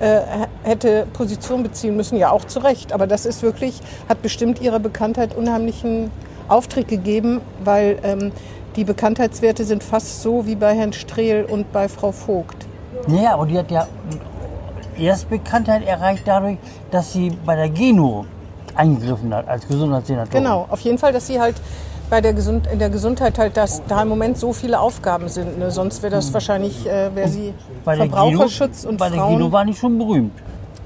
äh, 0.00 0.20
hätte 0.62 1.06
Position 1.12 1.62
beziehen 1.62 1.96
müssen. 1.96 2.18
Ja, 2.18 2.30
auch 2.30 2.44
zu 2.44 2.58
Recht. 2.58 2.92
Aber 2.92 3.06
das 3.06 3.24
ist 3.24 3.42
wirklich, 3.42 3.80
hat 4.08 4.20
bestimmt 4.20 4.60
ihrer 4.60 4.80
Bekanntheit 4.80 5.34
unheimlichen 5.34 6.10
Auftritt 6.48 6.88
gegeben, 6.88 7.40
weil 7.64 7.98
ähm, 8.02 8.32
die 8.76 8.84
Bekanntheitswerte 8.84 9.64
sind 9.64 9.82
fast 9.82 10.22
so 10.22 10.46
wie 10.46 10.54
bei 10.54 10.74
Herrn 10.74 10.92
Strehl 10.92 11.44
und 11.44 11.72
bei 11.72 11.88
Frau 11.88 12.12
Vogt. 12.12 12.66
Naja, 13.06 13.34
aber 13.34 13.46
die 13.46 13.58
hat 13.58 13.70
ja 13.70 13.86
erst 14.98 15.28
Bekanntheit 15.30 15.86
erreicht 15.86 16.22
dadurch, 16.26 16.58
dass 16.90 17.12
sie 17.12 17.30
bei 17.44 17.56
der 17.56 17.68
Geno 17.68 18.24
eingegriffen 18.74 19.34
hat 19.34 19.48
als 19.48 19.66
Gesundheitssenatorin. 19.66 20.42
Genau, 20.44 20.66
auf 20.68 20.80
jeden 20.80 20.98
Fall, 20.98 21.12
dass 21.12 21.26
sie 21.26 21.40
halt 21.40 21.56
bei 22.08 22.20
der 22.20 22.34
Gesund 22.34 22.66
in 22.70 22.78
der 22.78 22.90
Gesundheit 22.90 23.38
halt, 23.38 23.56
dass 23.56 23.82
da 23.86 24.02
im 24.02 24.08
Moment 24.08 24.36
so 24.38 24.52
viele 24.52 24.78
Aufgaben 24.80 25.28
sind. 25.28 25.58
Ne? 25.58 25.70
Sonst 25.70 26.02
wäre 26.02 26.14
das 26.14 26.32
wahrscheinlich, 26.32 26.86
äh, 26.86 27.14
wäre 27.14 27.28
sie 27.28 27.48
Hm. 27.48 27.54
Bei 27.84 27.96
der 27.96 28.06
Verbraucherschutz 28.06 28.82
Geno, 28.82 28.90
und 28.90 28.98
bei 28.98 29.08
der 29.08 29.18
Frauen. 29.18 29.38
Geno 29.38 29.52
war 29.52 29.64
die 29.64 29.74
schon 29.74 29.96
berühmt. 29.98 30.32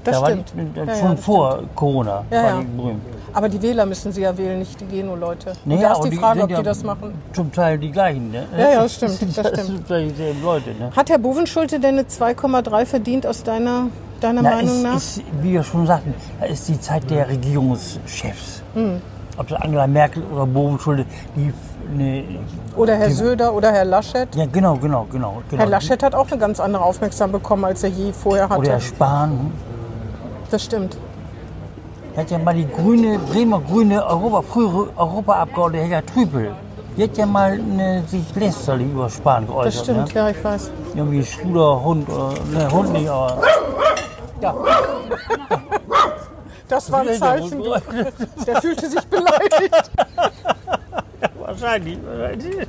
Das 0.03 0.15
da 0.15 0.21
war 0.21 0.29
stimmt. 0.29 0.53
Die, 0.55 0.79
Ja, 0.79 0.85
ja, 0.85 0.95
schon 0.95 1.15
das 1.15 1.25
vor 1.25 1.59
Corona 1.75 2.23
Ja, 2.31 2.43
war 2.43 2.49
ja. 2.49 2.59
die 2.61 2.65
berühmt. 2.77 3.01
Aber 3.33 3.49
die 3.49 3.61
Wähler 3.61 3.85
müssen 3.85 4.11
sie 4.11 4.21
ja 4.21 4.37
wählen, 4.37 4.59
nicht 4.59 4.79
die 4.79 4.85
Geno-Leute. 4.85 5.53
Nee, 5.65 5.79
da 5.81 5.93
ist 5.93 6.03
die 6.03 6.15
Frage, 6.15 6.43
ob 6.43 6.49
ja 6.49 6.57
die 6.57 6.63
das 6.63 6.83
machen. 6.83 7.13
Zum 7.33 7.51
Teil 7.51 7.77
die 7.77 7.91
gleichen, 7.91 8.31
ne? 8.31 8.45
Ja, 8.57 8.69
ja, 8.71 8.83
das 8.83 8.93
stimmt, 8.95 9.21
das 9.37 9.51
Das 9.51 9.63
stimmt. 9.65 9.89
dieselben 9.89 10.41
Leute, 10.43 10.69
ne? 10.71 10.91
Hat 10.95 11.09
Herr 11.09 11.17
Bovenschulte 11.19 11.79
denn 11.79 11.95
eine 11.99 12.03
2,3 12.07 12.85
verdient 12.85 13.27
aus 13.27 13.43
deiner, 13.43 13.87
deiner 14.21 14.41
Na, 14.41 14.49
Meinung 14.55 14.75
es 14.77 14.83
nach? 14.83 14.95
ist, 14.95 15.21
wie 15.41 15.53
wir 15.53 15.63
schon 15.63 15.85
sagten, 15.85 16.13
ist 16.49 16.67
die 16.67 16.79
Zeit 16.79 17.09
der 17.09 17.27
Regierungschefs. 17.29 18.63
Hm. 18.73 19.01
Ob 19.37 19.47
das 19.47 19.61
Angela 19.61 19.85
Merkel 19.85 20.23
oder 20.33 20.47
Bovenschulte, 20.47 21.05
die 21.35 21.53
ne, 21.95 22.23
Oder 22.75 22.95
Herr 22.95 23.11
Söder 23.11 23.53
oder 23.53 23.71
Herr 23.71 23.85
Laschet? 23.85 24.27
ja 24.35 24.45
genau, 24.47 24.75
genau, 24.77 25.05
genau, 25.11 25.43
genau. 25.49 25.61
Herr 25.61 25.69
Laschet 25.69 26.01
hat 26.01 26.15
auch 26.15 26.27
eine 26.31 26.39
ganz 26.39 26.59
andere 26.59 26.83
Aufmerksamkeit 26.83 27.41
bekommen, 27.41 27.65
als 27.65 27.83
er 27.83 27.89
je 27.89 28.11
vorher 28.13 28.49
hatte. 28.49 28.59
oder 28.61 28.71
Herr 28.71 28.79
Spahn. 28.79 29.51
Das 30.49 30.63
stimmt. 30.63 30.97
Hat 32.17 32.31
ja 32.31 32.39
mal 32.39 32.55
die 32.55 32.67
grüne, 32.67 33.19
Bremer 33.19 33.61
grüne 33.61 34.03
Europa, 34.03 34.41
frühere 34.41 34.89
Europaabgeordnete 34.97 35.83
Helga 35.83 36.01
Trüpel. 36.01 36.51
Die 36.97 37.03
hat 37.03 37.15
ja 37.15 37.27
mal 37.27 37.59
ne, 37.59 38.03
sich 38.07 38.23
lästerlich 38.35 38.87
über 38.87 39.07
Spahn 39.07 39.45
geäußert. 39.45 39.65
Das 39.75 39.83
stimmt, 39.83 40.15
Ne? 40.15 40.19
ja, 40.19 40.29
ich 40.29 40.43
weiß. 40.43 40.71
Irgendwie 40.95 41.23
schwuler 41.23 41.83
Hund, 41.83 42.09
oder, 42.09 42.33
ne, 42.51 42.71
Hund 42.71 42.91
nicht, 42.93 43.07
aber. 43.07 43.39
Ja, 44.41 44.55
Das 46.67 46.91
war 46.91 47.01
ein 47.01 47.13
Zeichen. 47.13 47.63
Der 48.47 48.61
fühlte 48.61 48.89
sich 48.89 49.05
beleidigt. 49.05 49.91
wahrscheinlich. 51.39 51.99
wahrscheinlich. 52.03 52.67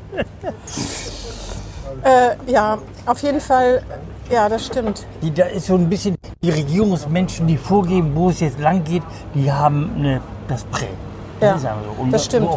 Äh, 2.05 2.53
ja, 2.53 2.79
auf 3.07 3.23
jeden 3.23 3.41
Fall, 3.41 3.83
ja, 4.31 4.47
das 4.49 4.67
stimmt. 4.67 5.07
Die, 5.23 5.33
da 5.33 5.47
ist 5.47 5.67
so 5.67 5.75
ein 5.75 5.89
bisschen 5.89 6.18
die 6.43 6.51
Regierungsmenschen, 6.51 7.49
die 7.49 7.57
vorgeben, 7.57 8.13
wo 8.15 8.31
es 8.31 8.41
jetzt 8.41 8.61
lang 8.61 8.85
geht, 8.85 9.03
die 9.35 9.51
haben 9.51 10.01
ne, 10.01 10.21
das 10.47 10.65
Prä. 10.65 10.87
Ja, 11.41 11.59
so. 11.59 11.69
Das 12.11 12.25
stimmt. 12.25 12.49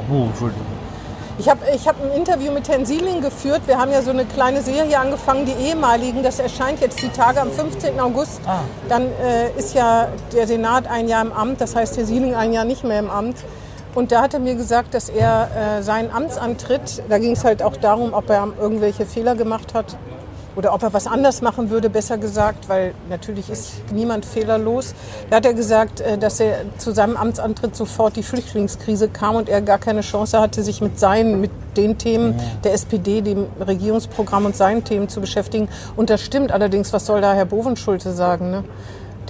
Ich 1.39 1.50
habe 1.50 1.61
ich 1.73 1.88
hab 1.88 1.95
ein 2.03 2.11
Interview 2.11 2.51
mit 2.51 2.69
Herrn 2.69 2.85
Sieling 2.85 3.21
geführt. 3.21 3.61
Wir 3.65 3.79
haben 3.79 3.91
ja 3.91 4.03
so 4.03 4.11
eine 4.11 4.25
kleine 4.25 4.61
Serie 4.61 5.00
angefangen, 5.00 5.47
die 5.47 5.53
ehemaligen. 5.53 6.21
Das 6.21 6.39
erscheint 6.39 6.79
jetzt 6.81 7.01
die 7.01 7.09
Tage 7.09 7.41
am 7.41 7.51
15. 7.51 8.00
August. 8.00 8.41
Ah. 8.45 8.59
Dann 8.88 9.07
äh, 9.07 9.57
ist 9.57 9.73
ja 9.73 10.07
der 10.33 10.45
Senat 10.45 10.88
ein 10.88 11.07
Jahr 11.07 11.23
im 11.23 11.31
Amt. 11.31 11.59
Das 11.59 11.75
heißt, 11.75 11.97
Herr 11.97 12.05
Sieling 12.05 12.35
ein 12.35 12.53
Jahr 12.53 12.65
nicht 12.65 12.83
mehr 12.83 13.00
im 13.00 13.09
Amt. 13.09 13.38
Und 13.95 14.11
da 14.11 14.21
hat 14.21 14.35
er 14.35 14.39
mir 14.39 14.55
gesagt, 14.55 14.93
dass 14.93 15.09
er 15.09 15.79
äh, 15.79 15.81
seinen 15.81 16.11
Amtsantritt, 16.11 17.01
da 17.09 17.17
ging 17.17 17.31
es 17.31 17.43
halt 17.43 17.63
auch 17.63 17.75
darum, 17.75 18.13
ob 18.13 18.29
er 18.29 18.47
irgendwelche 18.59 19.05
Fehler 19.07 19.35
gemacht 19.35 19.73
hat 19.73 19.97
oder 20.55 20.74
ob 20.74 20.84
er 20.84 20.93
was 20.93 21.08
anders 21.08 21.41
machen 21.41 21.70
würde, 21.70 21.89
besser 21.89 22.17
gesagt, 22.17 22.70
weil 22.70 22.93
natürlich 23.10 23.50
ist 23.50 23.74
niemand 23.91 24.25
fehlerlos. 24.25 24.93
Da 25.29 25.38
hat 25.38 25.46
er 25.46 25.53
gesagt, 25.53 26.01
äh, 26.01 26.17
dass 26.17 26.39
er 26.39 26.65
zu 26.77 26.91
seinem 26.91 27.17
Amtsantritt 27.17 27.75
sofort 27.75 28.15
die 28.15 28.24
Flüchtlingskrise 28.24 29.10
kam 29.10 29.36
und 29.36 29.50
er 29.50 29.62
gar 29.62 29.79
keine 29.79 30.01
Chance 30.01 30.39
hatte, 30.39 30.63
sich 30.63 30.81
mit 30.81 31.00
seinen, 31.00 31.41
mit 31.41 31.51
den 31.77 31.98
Themen 31.98 32.39
der 32.63 32.74
SPD, 32.74 33.22
dem 33.22 33.46
Regierungsprogramm 33.60 34.46
und 34.46 34.55
seinen 34.55 34.84
Themen 34.84 35.10
zu 35.10 35.22
beschäftigen. 35.22 35.70
Und 35.96 36.10
das 36.10 36.22
stimmt 36.22 36.51
allerdings, 36.51 36.91
was 36.91 37.05
soll 37.05 37.22
da 37.22 37.34
Herr 37.34 37.46
Bovenschulte 37.46 38.12
sagen? 38.12 38.51
Ne? 38.51 38.63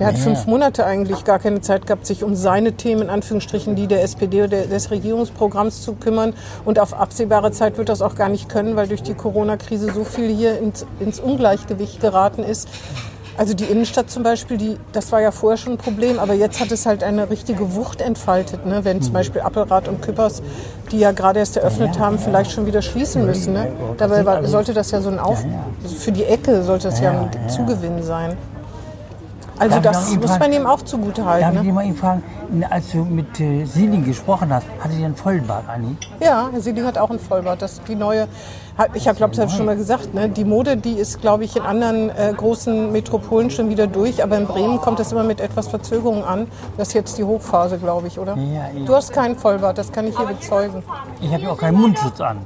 Der 0.01 0.07
hat 0.07 0.17
Ja. 0.17 0.23
fünf 0.23 0.47
Monate 0.47 0.83
eigentlich 0.83 1.25
gar 1.25 1.37
keine 1.37 1.61
Zeit 1.61 1.85
gehabt, 1.85 2.07
sich 2.07 2.23
um 2.23 2.33
seine 2.33 2.71
Themen, 2.71 3.03
in 3.03 3.09
Anführungsstrichen, 3.11 3.75
die 3.75 3.85
der 3.85 4.01
SPD 4.01 4.41
oder 4.41 4.63
des 4.63 4.89
Regierungsprogramms 4.89 5.83
zu 5.83 5.93
kümmern. 5.93 6.33
Und 6.65 6.79
auf 6.79 6.99
absehbare 6.99 7.51
Zeit 7.51 7.77
wird 7.77 7.87
das 7.87 8.01
auch 8.01 8.15
gar 8.15 8.27
nicht 8.27 8.49
können, 8.49 8.75
weil 8.75 8.87
durch 8.87 9.03
die 9.03 9.13
Corona-Krise 9.13 9.93
so 9.93 10.03
viel 10.03 10.35
hier 10.35 10.57
ins, 10.57 10.87
ins 10.99 11.19
Ungleichgewicht 11.19 12.01
geraten 12.01 12.41
ist. 12.41 12.67
Also 13.37 13.53
die 13.53 13.65
Innenstadt 13.65 14.09
zum 14.09 14.23
Beispiel, 14.23 14.57
die, 14.57 14.77
das 14.91 15.11
war 15.11 15.21
ja 15.21 15.29
vorher 15.29 15.57
schon 15.57 15.73
ein 15.73 15.77
Problem, 15.77 16.17
aber 16.17 16.33
jetzt 16.33 16.59
hat 16.59 16.71
es 16.71 16.87
halt 16.87 17.03
eine 17.03 17.29
richtige 17.29 17.75
Wucht 17.75 18.01
entfaltet. 18.01 18.65
Ne? 18.65 18.83
Wenn 18.83 19.03
zum 19.03 19.13
Beispiel 19.13 19.41
Appelrad 19.41 19.87
und 19.87 20.01
Küppers, 20.01 20.41
die 20.91 20.97
ja 20.97 21.11
gerade 21.11 21.37
erst 21.37 21.57
eröffnet 21.57 21.99
haben, 21.99 22.17
vielleicht 22.17 22.49
schon 22.49 22.65
wieder 22.65 22.81
schließen 22.81 23.23
müssen. 23.23 23.53
Ne? 23.53 23.71
Dabei 23.97 24.25
war, 24.25 24.43
sollte 24.47 24.73
das 24.73 24.89
ja 24.89 24.99
so 24.99 25.09
ein 25.09 25.19
Auf... 25.19 25.45
Für 25.99 26.11
die 26.11 26.23
Ecke 26.23 26.63
sollte 26.63 26.87
das 26.87 26.99
ja, 26.99 27.11
ein 27.11 27.49
Zugewinn 27.49 28.01
sein. 28.01 28.35
Also 29.61 29.79
Darf 29.79 29.93
das 29.95 30.11
ihn 30.11 30.19
muss 30.19 30.29
fragen? 30.31 30.39
man 30.43 30.53
ihm 30.53 30.65
auch 30.67 30.81
zugute 30.81 31.21
Darf 31.21 31.31
halten. 31.31 31.47
ich 31.49 31.53
Ne? 31.55 31.61
dich 31.63 31.73
mal 31.73 31.85
eben 31.85 31.95
fragen, 31.95 32.23
als 32.69 32.91
du 32.91 33.05
mit 33.05 33.39
äh, 33.39 33.63
Silin 33.65 34.03
gesprochen 34.03 34.51
hast, 34.53 34.65
hatte 34.79 34.95
die 34.95 35.05
einen 35.05 35.15
Vollbart, 35.15 35.65
Anni? 35.69 35.95
Ja, 36.19 36.49
Herr 36.51 36.61
Sieling 36.61 36.83
hat 36.85 36.97
auch 36.97 37.09
ein 37.11 37.19
Vollbart. 37.19 37.61
Das 37.61 37.79
die 37.87 37.95
neue, 37.95 38.27
ich 38.95 39.07
habe 39.07 39.17
glaube 39.17 39.35
ich 39.35 39.51
schon 39.53 39.65
mal 39.67 39.75
gesagt, 39.75 40.13
ne? 40.15 40.29
die 40.29 40.45
Mode, 40.45 40.77
die 40.77 40.93
ist 40.93 41.21
glaube 41.21 41.43
ich 41.43 41.55
in 41.55 41.61
anderen 41.61 42.09
äh, 42.09 42.33
großen 42.35 42.91
Metropolen 42.91 43.51
schon 43.51 43.69
wieder 43.69 43.85
durch, 43.87 44.23
aber 44.23 44.37
in 44.37 44.47
Bremen 44.47 44.81
kommt 44.81 44.99
das 44.99 45.11
immer 45.11 45.23
mit 45.23 45.39
etwas 45.39 45.67
Verzögerung 45.67 46.23
an. 46.23 46.47
Das 46.77 46.87
ist 46.89 46.93
jetzt 46.95 47.17
die 47.19 47.23
Hochphase, 47.23 47.77
glaube 47.77 48.07
ich, 48.07 48.17
oder? 48.17 48.35
Ja, 48.35 48.67
ja. 48.75 48.85
Du 48.85 48.95
hast 48.95 49.13
keinen 49.13 49.37
Vollbart, 49.37 49.77
das 49.77 49.91
kann 49.91 50.07
ich 50.07 50.17
hier 50.17 50.25
bezeugen. 50.25 50.81
Ich 51.21 51.31
habe 51.31 51.43
ja 51.43 51.51
auch 51.51 51.57
keinen 51.57 51.77
Mundschutz 51.79 52.19
an. 52.19 52.39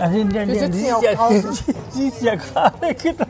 Also, 0.00 0.24
der, 0.24 0.46
sitzen 0.48 0.86
ja 0.86 0.96
auch 0.96 1.02
draußen. 1.16 1.58
siehst 1.90 2.22
ja 2.22 2.34
gerade, 2.36 2.94
genau. 3.02 3.26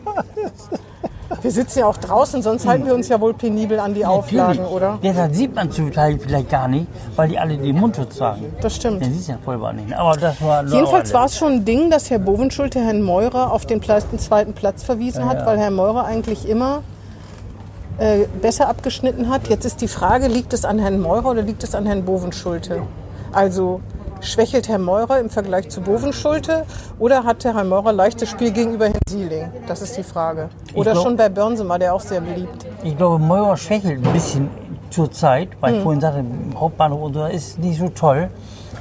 Wir 1.41 1.51
sitzen 1.51 1.81
ja 1.81 1.87
auch 1.87 1.97
draußen, 1.97 2.43
sonst 2.43 2.67
halten 2.67 2.87
wir 2.87 2.95
uns 2.95 3.09
ja 3.09 3.21
wohl 3.21 3.35
penibel 3.35 3.79
an 3.79 3.95
die 3.95 4.05
Auflagen, 4.05 4.59
Natürlich. 4.59 4.71
oder? 4.71 4.99
Deshalb 5.03 5.35
sieht 5.35 5.55
man 5.55 5.71
zum 5.71 5.93
Teil 5.93 6.19
vielleicht 6.19 6.51
gar 6.51 6.69
nicht, 6.69 6.87
weil 7.17 7.29
die 7.29 7.39
alle 7.39 7.57
den 7.57 7.79
Mundschutz 7.79 8.17
tragen. 8.17 8.53
Das 8.61 8.77
stimmt. 8.77 9.03
Dann 9.03 9.13
siehst 9.13 9.29
du 9.29 9.33
ja 9.33 9.39
Vollbart 9.45 9.77
nicht. 9.77 9.93
Aber 9.93 10.13
das 10.17 10.41
war 10.43 10.65
Jedenfalls 10.67 11.13
war 11.13 11.27
es 11.27 11.37
schon 11.37 11.53
ein 11.53 11.65
Ding, 11.65 11.91
dass 11.91 12.11
Herr 12.11 12.19
Bovenschulte 12.19 12.81
Herrn 12.81 13.03
Meurer 13.03 13.53
auf 13.53 13.67
den 13.67 13.81
den 13.83 14.19
zweiten 14.19 14.53
Platz 14.53 14.83
verwiesen 14.83 15.29
hat, 15.29 15.45
weil 15.45 15.59
Herr 15.59 15.71
Meurer 15.71 16.05
eigentlich 16.05 16.49
immer 16.49 16.83
äh, 17.99 18.27
besser 18.41 18.69
abgeschnitten 18.69 19.29
hat. 19.29 19.49
Jetzt 19.49 19.65
ist 19.65 19.81
die 19.81 19.89
Frage, 19.89 20.29
liegt 20.29 20.53
es 20.53 20.65
an 20.65 20.79
Herrn 20.79 21.01
Meurer 21.01 21.31
oder 21.31 21.43
liegt 21.43 21.63
es 21.65 21.75
an 21.75 21.87
Herrn 21.87 22.05
Bovenschulte? 22.05 22.83
Also 23.33 23.81
schwächelt 24.23 24.69
Herr 24.69 24.79
Meurer 24.79 25.19
im 25.21 25.29
Vergleich 25.31 25.69
zu 25.69 25.81
Bovenschulte 25.81 26.65
oder 26.99 27.25
hat 27.25 27.45
Herr 27.45 27.65
Meurer 27.65 27.93
leichtes 27.93 28.31
Spiel 28.31 28.51
gegenüber 28.53 28.87
Herrn 28.87 28.99
Sieling? 29.09 29.51
Das 29.67 29.83
ist 29.83 29.97
die 29.97 30.03
Frage. 30.03 30.49
Oder 30.75 30.93
glaub- 30.93 31.05
schon 31.05 31.17
bei 31.17 31.29
Börnsen 31.29 31.69
war 31.69 31.79
der 31.79 31.95
auch 31.95 32.01
sehr 32.01 32.21
beliebt. 32.21 32.67
Ich 32.85 32.97
glaube, 32.97 33.19
Meurer 33.19 33.57
schwächelt 33.57 34.05
ein 34.07 34.13
bisschen 34.13 34.49
zur 34.91 35.11
Zeit, 35.11 35.49
weil 35.61 35.73
Hm. 35.73 35.77
ich 35.79 35.83
vorhin 35.83 36.01
sagte, 36.01 36.25
Hauptbahnhof 36.59 37.03
und 37.03 37.15
so 37.15 37.25
ist 37.27 37.59
nicht 37.59 37.79
so 37.79 37.89
toll. 37.89 38.29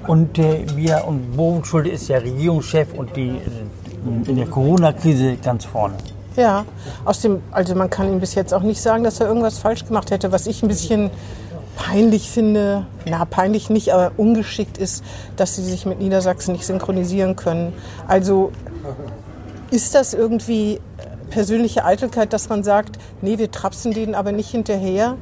Und 0.08 0.38
äh, 0.40 0.66
wir 0.76 1.04
und 1.08 1.36
Bovenschulde 1.38 1.90
ist 1.90 2.08
ja 2.08 2.18
Regierungschef 2.18 2.94
und 2.94 3.16
die 3.16 3.30
äh, 3.30 4.30
in 4.30 4.36
der 4.36 4.48
Corona-Krise 4.48 5.36
ganz 5.38 5.66
vorne. 5.66 5.94
Ja, 6.36 6.66
aus 7.06 7.20
dem, 7.22 7.42
also 7.52 7.76
man 7.76 7.90
kann 7.90 8.12
ihm 8.12 8.20
bis 8.20 8.36
jetzt 8.36 8.54
auch 8.54 8.62
nicht 8.62 8.82
sagen, 8.82 9.04
dass 9.04 9.20
er 9.20 9.28
irgendwas 9.28 9.60
falsch 9.60 9.86
gemacht 9.86 10.12
hätte. 10.12 10.32
Was 10.32 10.48
ich 10.48 10.64
ein 10.64 10.70
bisschen 10.70 11.12
peinlich 11.76 12.30
finde, 12.30 12.86
na 13.06 13.26
peinlich 13.26 13.70
nicht, 13.70 13.94
aber 13.94 14.12
ungeschickt 14.18 14.78
ist, 14.78 15.04
dass 15.36 15.56
sie 15.56 15.64
sich 15.64 15.86
mit 15.86 16.00
Niedersachsen 16.00 16.54
nicht 16.54 16.66
synchronisieren 16.66 17.36
können. 17.36 17.74
Also 18.08 18.52
ist 19.72 19.96
das 19.96 20.14
irgendwie 20.14 20.80
persönliche 21.30 21.86
Eitelkeit, 21.86 22.34
dass 22.34 22.50
man 22.50 22.64
sagt, 22.64 22.98
nee, 23.22 23.38
wir 23.38 23.52
trapsen 23.52 23.94
denen 23.94 24.16
aber 24.16 24.32
nicht 24.32 24.50
hinterher? 24.50 25.18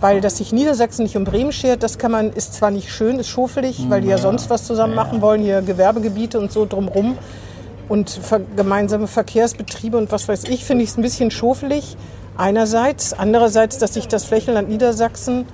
Weil 0.00 0.20
dass 0.20 0.38
sich 0.38 0.52
Niedersachsen 0.52 1.04
nicht 1.04 1.16
um 1.16 1.24
Bremen 1.24 1.52
schert, 1.52 1.82
das 1.82 1.96
kann 1.96 2.10
man, 2.10 2.32
ist 2.32 2.54
zwar 2.54 2.70
nicht 2.70 2.90
schön, 2.90 3.18
ist 3.18 3.28
schofelig, 3.28 3.86
weil 3.88 4.00
die 4.00 4.08
ja 4.08 4.18
sonst 4.18 4.50
was 4.50 4.64
zusammen 4.64 4.94
machen 4.94 5.20
wollen, 5.20 5.42
hier 5.42 5.62
Gewerbegebiete 5.62 6.38
und 6.38 6.52
so 6.52 6.66
drumrum 6.66 7.16
und 7.88 8.10
ver 8.10 8.40
gemeinsame 8.56 9.06
Verkehrsbetriebe 9.06 9.96
und 9.96 10.10
was 10.10 10.26
weiß 10.28 10.44
ich, 10.44 10.64
finde 10.64 10.84
ich 10.84 10.90
es 10.90 10.98
ein 10.98 11.02
bisschen 11.02 11.30
schofelig. 11.30 11.96
Einerseits. 12.36 13.12
Andererseits, 13.12 13.78
dass 13.78 13.94
sich 13.94 14.08
das 14.08 14.24
Flächenland 14.24 14.68
Niedersachsen, 14.68 15.46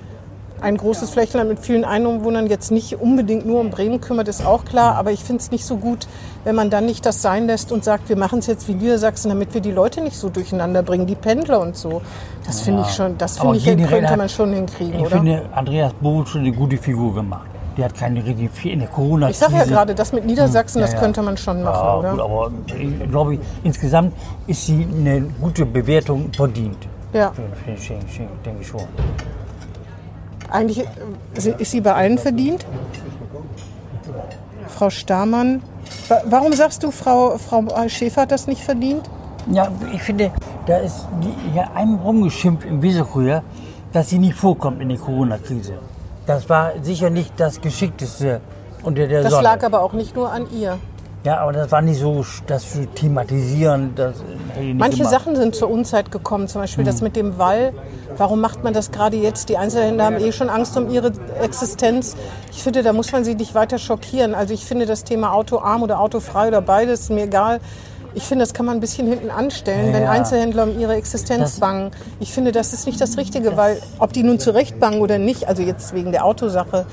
ein 0.61 0.77
großes 0.77 1.09
Flächenland 1.11 1.49
mit 1.49 1.59
vielen 1.59 1.85
Einwohnern, 1.85 2.47
jetzt 2.47 2.71
nicht 2.71 2.99
unbedingt 2.99 3.45
nur 3.45 3.59
um 3.61 3.69
Bremen 3.69 4.01
kümmert, 4.01 4.27
ist 4.27 4.45
auch 4.45 4.65
klar. 4.65 4.95
Aber 4.95 5.11
ich 5.11 5.23
finde 5.23 5.41
es 5.41 5.51
nicht 5.51 5.65
so 5.65 5.77
gut, 5.77 6.07
wenn 6.43 6.55
man 6.55 6.69
dann 6.69 6.85
nicht 6.85 7.05
das 7.05 7.21
sein 7.21 7.47
lässt 7.47 7.71
und 7.71 7.83
sagt, 7.83 8.09
wir 8.09 8.17
machen 8.17 8.39
es 8.39 8.47
jetzt 8.47 8.67
wie 8.67 8.73
Niedersachsen, 8.73 9.29
damit 9.29 9.53
wir 9.53 9.61
die 9.61 9.71
Leute 9.71 10.01
nicht 10.01 10.17
so 10.17 10.29
durcheinander 10.29 10.83
bringen, 10.83 11.05
die 11.07 11.15
Pendler 11.15 11.59
und 11.61 11.75
so. 11.75 12.01
Das 12.45 12.61
finde 12.61 12.83
ich 12.87 12.93
schon, 12.93 13.17
das 13.17 13.39
finde 13.39 13.57
ich, 13.57 13.65
könnte 13.65 14.09
hat- 14.09 14.17
man 14.17 14.29
schon 14.29 14.53
hinkriegen, 14.53 14.95
Ich 14.95 15.01
oder? 15.01 15.17
finde, 15.17 15.43
Andreas 15.53 15.93
Bovenschulde 16.01 16.47
eine 16.47 16.55
gute 16.55 16.77
Figur 16.77 17.13
gemacht. 17.13 17.47
Der 17.77 17.85
hat 17.85 17.95
keine 17.95 18.25
richtig 18.25 18.51
viel 18.51 18.73
in 18.73 18.79
der 18.79 18.89
Corona-Krise. 18.89 19.31
ich 19.31 19.37
sage 19.51 19.55
ja 19.55 19.63
gerade, 19.65 19.95
das 19.95 20.11
mit 20.11 20.25
Niedersachsen, 20.25 20.81
Ja, 20.81 20.87
das 20.87 20.99
könnte 20.99 21.21
man 21.21 21.37
schon 21.37 21.63
machen, 21.63 21.75
Ja, 21.85 21.97
oder? 21.97 22.11
gut, 22.11 22.19
aber 22.19 22.51
ich 22.77 23.09
glaube, 23.11 23.37
insgesamt 23.63 24.13
ist 24.47 24.65
sie 24.65 24.85
eine 24.97 25.21
gute 25.39 25.65
Bewertung 25.65 26.29
verdient. 26.33 26.77
Ja. 27.13 27.31
Finde 27.31 27.79
ich, 27.79 27.87
denke 28.45 28.61
ich 28.61 28.67
schon. 28.67 28.81
Eigentlich 30.51 30.79
äh, 30.79 31.53
ist 31.57 31.71
sie 31.71 31.81
bei 31.81 31.93
allen 31.93 32.17
verdient. 32.17 32.65
Frau 34.67 34.89
Stamann. 34.89 35.61
Wa- 36.07 36.21
Warum 36.25 36.53
sagst 36.53 36.83
du, 36.83 36.91
Frau, 36.91 37.37
Frau 37.37 37.63
Schäfer 37.87 38.21
hat 38.23 38.31
das 38.31 38.47
nicht 38.47 38.61
verdient? 38.61 39.09
Ja, 39.51 39.69
ich 39.93 40.01
finde, 40.03 40.31
da 40.65 40.77
ist 40.77 41.07
die, 41.23 41.55
ja 41.55 41.69
einem 41.73 41.95
rumgeschimpft 41.95 42.65
im 42.67 42.81
Weserkurier, 42.81 43.43
dass 43.93 44.09
sie 44.09 44.19
nicht 44.19 44.35
vorkommt 44.35 44.81
in 44.81 44.89
der 44.89 44.97
Corona-Krise. 44.97 45.73
Das 46.25 46.47
war 46.49 46.73
sicher 46.83 47.09
nicht 47.09 47.33
das 47.37 47.59
Geschickteste 47.59 48.41
unter 48.83 49.07
der 49.07 49.23
Das 49.23 49.31
Sonne. 49.31 49.43
lag 49.43 49.63
aber 49.63 49.81
auch 49.81 49.93
nicht 49.93 50.15
nur 50.15 50.31
an 50.31 50.45
ihr. 50.51 50.77
Ja, 51.23 51.39
aber 51.39 51.51
das 51.53 51.71
war 51.71 51.81
nicht 51.81 51.99
so, 51.99 52.25
das 52.47 52.71
zu 52.71 52.85
thematisieren. 52.87 53.93
Das 53.95 54.15
nicht 54.57 54.75
Manche 54.79 54.97
gemacht. 54.99 55.11
Sachen 55.13 55.35
sind 55.35 55.55
zur 55.55 55.69
Unzeit 55.69 56.11
gekommen, 56.11 56.47
zum 56.47 56.61
Beispiel 56.61 56.85
Hm. 56.85 56.91
das 56.91 57.01
mit 57.01 57.15
dem 57.15 57.37
Wall. 57.37 57.73
Warum 58.17 58.41
macht 58.41 58.63
man 58.63 58.73
das 58.73 58.91
gerade 58.91 59.17
jetzt? 59.17 59.49
Die 59.49 59.57
Einzelhändler 59.57 60.05
haben 60.05 60.17
eh 60.17 60.31
schon 60.31 60.49
Angst 60.49 60.77
um 60.77 60.89
ihre 60.89 61.11
Existenz. 61.41 62.15
Ich 62.51 62.63
finde, 62.63 62.83
da 62.83 62.93
muss 62.93 63.11
man 63.11 63.23
sie 63.23 63.35
nicht 63.35 63.53
weiter 63.55 63.77
schockieren. 63.77 64.33
Also 64.33 64.53
ich 64.53 64.65
finde 64.65 64.85
das 64.85 65.03
Thema 65.03 65.33
Autoarm 65.33 65.83
oder 65.83 65.99
autofrei 65.99 66.47
oder 66.47 66.61
beides, 66.61 67.01
ist 67.01 67.09
mir 67.11 67.23
egal. 67.23 67.59
Ich 68.15 68.23
finde, 68.23 68.43
das 68.43 68.53
kann 68.53 68.65
man 68.65 68.77
ein 68.77 68.79
bisschen 68.79 69.07
hinten 69.07 69.29
anstellen, 69.29 69.93
wenn 69.93 70.03
Ja. 70.03 70.11
Einzelhändler 70.11 70.63
um 70.63 70.79
ihre 70.79 70.95
Existenz 70.95 71.41
Das- 71.41 71.59
bangen. 71.59 71.91
Ich 72.19 72.33
finde, 72.33 72.51
das 72.51 72.73
ist 72.73 72.85
nicht 72.87 72.99
das 72.99 73.17
Richtige, 73.17 73.55
weil 73.55 73.79
ob 73.99 74.13
die 74.13 74.23
nun 74.23 74.39
zurecht 74.39 74.79
bangen 74.79 75.01
oder 75.01 75.17
nicht, 75.19 75.47
also 75.47 75.61
jetzt 75.61 75.93
wegen 75.93 76.11
der 76.11 76.25
Autosache, 76.25 76.85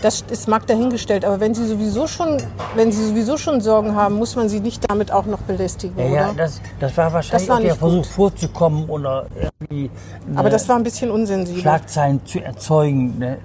das 0.00 0.24
ist 0.30 0.48
mag 0.48 0.66
dahingestellt. 0.66 1.24
Aber 1.24 1.38
wenn 1.40 1.54
sie 1.54 1.64
sowieso 1.66 2.06
schon, 2.06 2.38
wenn 2.74 2.90
sie 2.90 3.06
sowieso 3.06 3.36
schon 3.36 3.60
Sorgen 3.60 3.94
haben, 3.94 4.16
muss 4.16 4.34
man 4.34 4.48
sie 4.48 4.58
nicht 4.60 4.90
damit 4.90 5.12
auch 5.12 5.26
noch 5.26 5.38
belästigen, 5.40 5.96
Ja, 5.98 6.06
oder? 6.06 6.14
ja 6.14 6.30
das, 6.36 6.60
das 6.80 6.96
war 6.96 7.12
wahrscheinlich 7.12 7.46
Das 7.48 7.54
war 7.56 7.60
der 7.62 7.74
Versuch 7.76 7.96
gut. 7.98 8.06
vorzukommen 8.06 8.88
oder 8.88 9.26
irgendwie 9.40 9.90
Aber 10.34 10.50
das 10.50 10.68
war 10.68 10.76
ein 10.76 10.82
bisschen 10.82 11.10
unsensibel. 11.10 11.60
Schlagzeilen 11.60 12.24
zu 12.26 12.40
erzeugen. 12.40 13.18
Ne? 13.18 13.38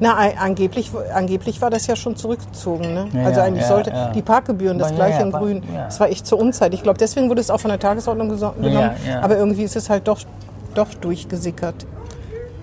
Na, 0.00 0.16
angeblich, 0.38 0.90
angeblich 1.14 1.60
war 1.60 1.70
das 1.70 1.86
ja 1.86 1.96
schon 1.96 2.16
zurückgezogen. 2.16 2.94
Ne? 2.94 3.08
Ja, 3.12 3.24
also 3.26 3.40
eigentlich 3.40 3.62
ja, 3.62 3.68
sollte 3.68 3.90
ja. 3.90 4.10
die 4.10 4.22
Parkgebühren 4.22 4.78
das 4.78 4.94
gleiche 4.94 5.22
in 5.22 5.32
Grün. 5.32 5.62
Das 5.74 6.00
war 6.00 6.08
echt 6.08 6.26
zur 6.26 6.38
Unzeit. 6.38 6.74
Ich 6.74 6.82
glaube, 6.82 6.98
deswegen 6.98 7.28
wurde 7.28 7.40
es 7.40 7.50
auch 7.50 7.60
von 7.60 7.70
der 7.70 7.78
Tagesordnung 7.78 8.30
geso- 8.30 8.54
genommen. 8.60 8.90
Aber 9.22 9.36
irgendwie 9.36 9.62
ist 9.62 9.76
es 9.76 9.90
halt 9.90 10.08
doch, 10.08 10.20
doch 10.74 10.92
durchgesickert. 10.94 11.86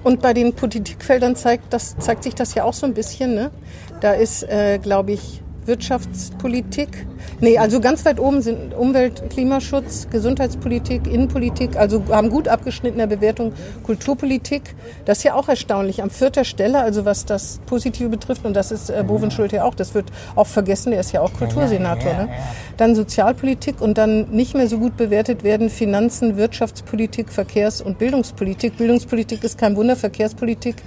Und 0.04 0.22
bei 0.22 0.34
den 0.34 0.54
Politikfeldern 0.54 1.36
zeigt, 1.36 1.74
das, 1.74 1.98
zeigt 1.98 2.24
sich 2.24 2.34
das 2.34 2.54
ja 2.56 2.64
auch 2.64 2.74
so 2.74 2.86
ein 2.86 2.94
bisschen. 2.94 3.36
Ne? 3.36 3.52
Da 4.00 4.14
ist, 4.14 4.44
äh, 4.44 4.78
glaube 4.80 5.12
ich, 5.12 5.42
Wirtschaftspolitik. 5.70 7.06
Nee, 7.40 7.58
also 7.58 7.80
ganz 7.80 8.04
weit 8.04 8.20
oben 8.20 8.42
sind 8.42 8.74
Umwelt, 8.74 9.30
Klimaschutz, 9.30 10.08
Gesundheitspolitik, 10.10 11.08
Innenpolitik, 11.08 11.78
also 11.78 12.04
haben 12.10 12.30
gut 12.30 12.48
abgeschnittene 12.48 13.08
Bewertung 13.08 13.54
Kulturpolitik. 13.84 14.76
Das 15.06 15.20
ist 15.20 15.24
ja 15.24 15.36
auch 15.36 15.48
erstaunlich. 15.48 16.02
An 16.02 16.10
vierter 16.10 16.44
Stelle, 16.44 16.82
also 16.82 17.06
was 17.06 17.26
das 17.26 17.60
Positive 17.66 18.10
betrifft, 18.10 18.46
und 18.46 18.56
das 18.56 18.72
ist 18.72 18.90
äh, 18.90 19.04
ja 19.52 19.64
auch, 19.64 19.76
das 19.76 19.94
wird 19.94 20.12
auch 20.36 20.48
vergessen, 20.48 20.92
der 20.92 21.00
ist 21.00 21.12
ja 21.12 21.22
auch 21.22 21.32
Kultursenator. 21.34 22.14
ne? 22.14 22.30
Dann 22.78 22.96
Sozialpolitik 22.96 23.80
und 23.80 23.98
dann 23.98 24.30
nicht 24.32 24.56
mehr 24.56 24.68
so 24.68 24.80
gut 24.80 24.98
bewertet 24.98 25.44
werden 25.44 25.70
Finanzen, 25.70 26.36
Wirtschaftspolitik, 26.36 27.32
Verkehrs- 27.32 27.82
und 27.82 28.00
Bildungspolitik. 28.00 28.78
Bildungspolitik 28.78 29.44
ist 29.44 29.58
kein 29.58 29.76
Wunder, 29.76 29.96
Verkehrspolitik, 29.96 30.78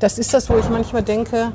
das 0.00 0.18
ist 0.18 0.34
das, 0.34 0.50
wo 0.50 0.58
ich 0.58 0.68
manchmal 0.68 1.02
denke, 1.02 1.52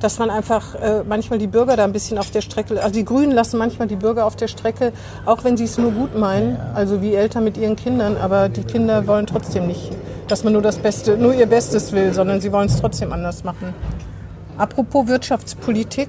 dass 0.00 0.18
man 0.18 0.30
einfach 0.30 0.74
äh, 0.74 1.02
manchmal 1.06 1.38
die 1.38 1.46
Bürger 1.46 1.76
da 1.76 1.84
ein 1.84 1.92
bisschen 1.92 2.18
auf 2.18 2.30
der 2.30 2.40
Strecke, 2.40 2.82
also 2.82 2.94
die 2.94 3.04
Grünen 3.04 3.32
lassen 3.32 3.58
manchmal 3.58 3.88
die 3.88 3.96
Bürger 3.96 4.26
auf 4.26 4.36
der 4.36 4.48
Strecke, 4.48 4.92
auch 5.24 5.44
wenn 5.44 5.56
sie 5.56 5.64
es 5.64 5.78
nur 5.78 5.92
gut 5.92 6.18
meinen, 6.18 6.58
also 6.74 7.00
wie 7.00 7.14
Eltern 7.14 7.44
mit 7.44 7.56
ihren 7.56 7.76
Kindern, 7.76 8.16
aber 8.16 8.48
die 8.48 8.64
Kinder 8.64 9.06
wollen 9.06 9.26
trotzdem 9.26 9.66
nicht, 9.66 9.92
dass 10.28 10.44
man 10.44 10.52
nur 10.52 10.62
das 10.62 10.78
Beste, 10.78 11.16
nur 11.16 11.34
ihr 11.34 11.46
Bestes 11.46 11.92
will, 11.92 12.12
sondern 12.12 12.40
sie 12.40 12.52
wollen 12.52 12.68
es 12.68 12.80
trotzdem 12.80 13.12
anders 13.12 13.44
machen. 13.44 13.74
Apropos 14.58 15.06
Wirtschaftspolitik, 15.06 16.08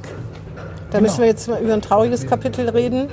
da 0.92 1.02
müssen 1.02 1.20
wir 1.20 1.28
jetzt 1.28 1.48
mal 1.48 1.62
über 1.62 1.74
ein 1.74 1.82
trauriges 1.82 2.28
Kapitel 2.28 2.70
reden, 2.70 3.08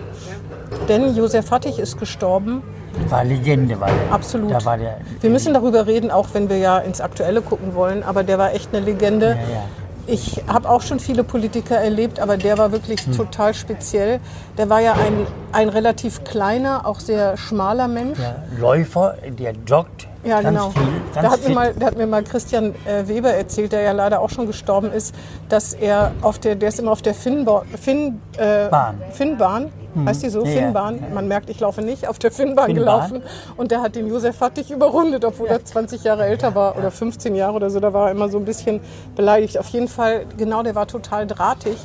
denn 0.88 1.14
Josef 1.14 1.50
Hattig 1.50 1.78
ist 1.78 1.98
gestorben 1.98 2.62
War 3.08 3.24
Legende, 3.24 3.78
war 3.80 3.88
der. 3.88 4.12
Absolut. 4.12 4.50
Da 4.50 4.64
war 4.64 4.76
der. 4.76 4.98
Wir 5.20 5.30
müssen 5.30 5.54
darüber 5.54 5.86
reden, 5.86 6.10
auch 6.10 6.28
wenn 6.32 6.48
wir 6.48 6.58
ja 6.58 6.78
ins 6.78 7.00
Aktuelle 7.00 7.40
gucken 7.42 7.74
wollen, 7.74 8.02
aber 8.02 8.22
der 8.22 8.38
war 8.38 8.54
echt 8.54 8.74
eine 8.74 8.84
Legende. 8.84 9.28
Ja, 9.28 9.32
ja. 9.34 9.64
Ich 10.06 10.42
habe 10.48 10.68
auch 10.68 10.82
schon 10.82 10.98
viele 10.98 11.22
Politiker 11.22 11.76
erlebt, 11.76 12.18
aber 12.18 12.36
der 12.36 12.58
war 12.58 12.72
wirklich 12.72 13.06
Hm. 13.06 13.16
total 13.16 13.54
speziell. 13.54 14.20
Der 14.58 14.68
war 14.68 14.80
ja 14.80 14.94
ein, 14.94 15.26
ein 15.52 15.68
relativ 15.68 16.24
kleiner, 16.24 16.86
auch 16.86 17.00
sehr 17.00 17.36
schmaler 17.36 17.88
Mensch. 17.88 18.18
Der 18.18 18.42
Läufer, 18.58 19.16
der 19.38 19.54
joggt. 19.66 20.08
Ja, 20.24 20.40
ganz 20.40 20.48
genau. 20.48 20.70
Viel, 20.70 20.82
ganz 21.14 21.26
da, 21.26 21.32
hat 21.32 21.48
mir 21.48 21.54
mal, 21.54 21.74
da 21.76 21.86
hat 21.86 21.96
mir 21.96 22.06
mal 22.06 22.22
Christian 22.22 22.74
äh, 22.86 23.08
Weber 23.08 23.30
erzählt, 23.30 23.72
der 23.72 23.82
ja 23.82 23.92
leider 23.92 24.20
auch 24.20 24.30
schon 24.30 24.46
gestorben 24.46 24.92
ist, 24.92 25.14
dass 25.48 25.74
er 25.74 26.12
auf 26.22 26.38
der, 26.38 26.54
der 26.54 26.68
ist 26.68 26.78
immer 26.78 26.92
auf 26.92 27.02
der 27.02 27.14
Finnba 27.14 27.64
Finn, 27.80 28.20
äh. 28.38 28.68
Finnbahn, 29.10 29.72
heißt 30.06 30.22
die 30.22 30.30
so? 30.30 30.44
Ja, 30.44 30.50
ja. 30.50 30.60
Finnbahn. 30.60 31.04
Man 31.12 31.26
merkt, 31.26 31.50
ich 31.50 31.58
laufe 31.58 31.82
nicht 31.82 32.06
auf 32.06 32.20
der 32.20 32.30
Finnbahn, 32.30 32.66
Finnbahn. 32.66 33.10
gelaufen. 33.10 33.22
Und 33.56 33.72
der 33.72 33.82
hat 33.82 33.96
den 33.96 34.06
Josef 34.06 34.36
Fattig 34.36 34.70
überrundet, 34.70 35.24
obwohl 35.24 35.48
er 35.48 35.64
20 35.64 36.04
Jahre 36.04 36.24
älter 36.24 36.54
war 36.54 36.78
oder 36.78 36.92
15 36.92 37.34
Jahre 37.34 37.54
oder 37.54 37.70
so. 37.70 37.80
Da 37.80 37.92
war 37.92 38.06
er 38.06 38.12
immer 38.12 38.28
so 38.28 38.38
ein 38.38 38.44
bisschen 38.44 38.80
beleidigt. 39.16 39.58
Auf 39.58 39.68
jeden 39.68 39.88
Fall, 39.88 40.26
genau, 40.36 40.62
der 40.62 40.76
war 40.76 40.86
total 40.86 41.26
drahtig. 41.26 41.76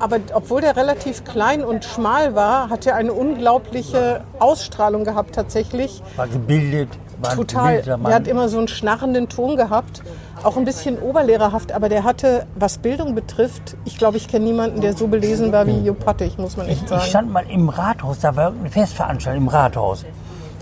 Aber 0.00 0.16
obwohl 0.32 0.62
der 0.62 0.76
relativ 0.76 1.24
klein 1.24 1.62
und 1.62 1.84
schmal 1.84 2.34
war, 2.34 2.70
hat 2.70 2.86
er 2.86 2.96
eine 2.96 3.12
unglaubliche 3.12 4.22
Ausstrahlung 4.38 5.04
gehabt 5.04 5.34
tatsächlich. 5.34 6.02
War 6.16 6.26
gebildet. 6.26 6.88
War 7.20 7.32
ein 7.32 7.36
Total. 7.36 7.82
Mann. 7.86 8.04
Der 8.04 8.14
hat 8.14 8.26
immer 8.26 8.48
so 8.48 8.56
einen 8.56 8.68
schnarrenden 8.68 9.28
Ton 9.28 9.56
gehabt. 9.56 10.02
Auch 10.42 10.56
ein 10.56 10.64
bisschen 10.64 10.98
oberlehrerhaft, 10.98 11.72
aber 11.72 11.90
der 11.90 12.02
hatte, 12.02 12.46
was 12.54 12.78
Bildung 12.78 13.14
betrifft, 13.14 13.76
ich 13.84 13.98
glaube, 13.98 14.16
ich 14.16 14.26
kenne 14.26 14.46
niemanden, 14.46 14.80
der 14.80 14.96
so 14.96 15.06
belesen 15.06 15.52
war 15.52 15.66
wie 15.66 15.78
Jupp 15.80 16.02
Pattig, 16.02 16.38
muss 16.38 16.56
man 16.56 16.66
echt 16.66 16.84
Ich 16.84 16.88
sagen. 16.88 17.02
stand 17.02 17.30
mal 17.30 17.44
im 17.50 17.68
Rathaus, 17.68 18.20
da 18.20 18.34
war 18.36 18.54
eine 18.58 18.70
Festveranstaltung 18.70 19.42
im 19.42 19.48
Rathaus. 19.48 20.06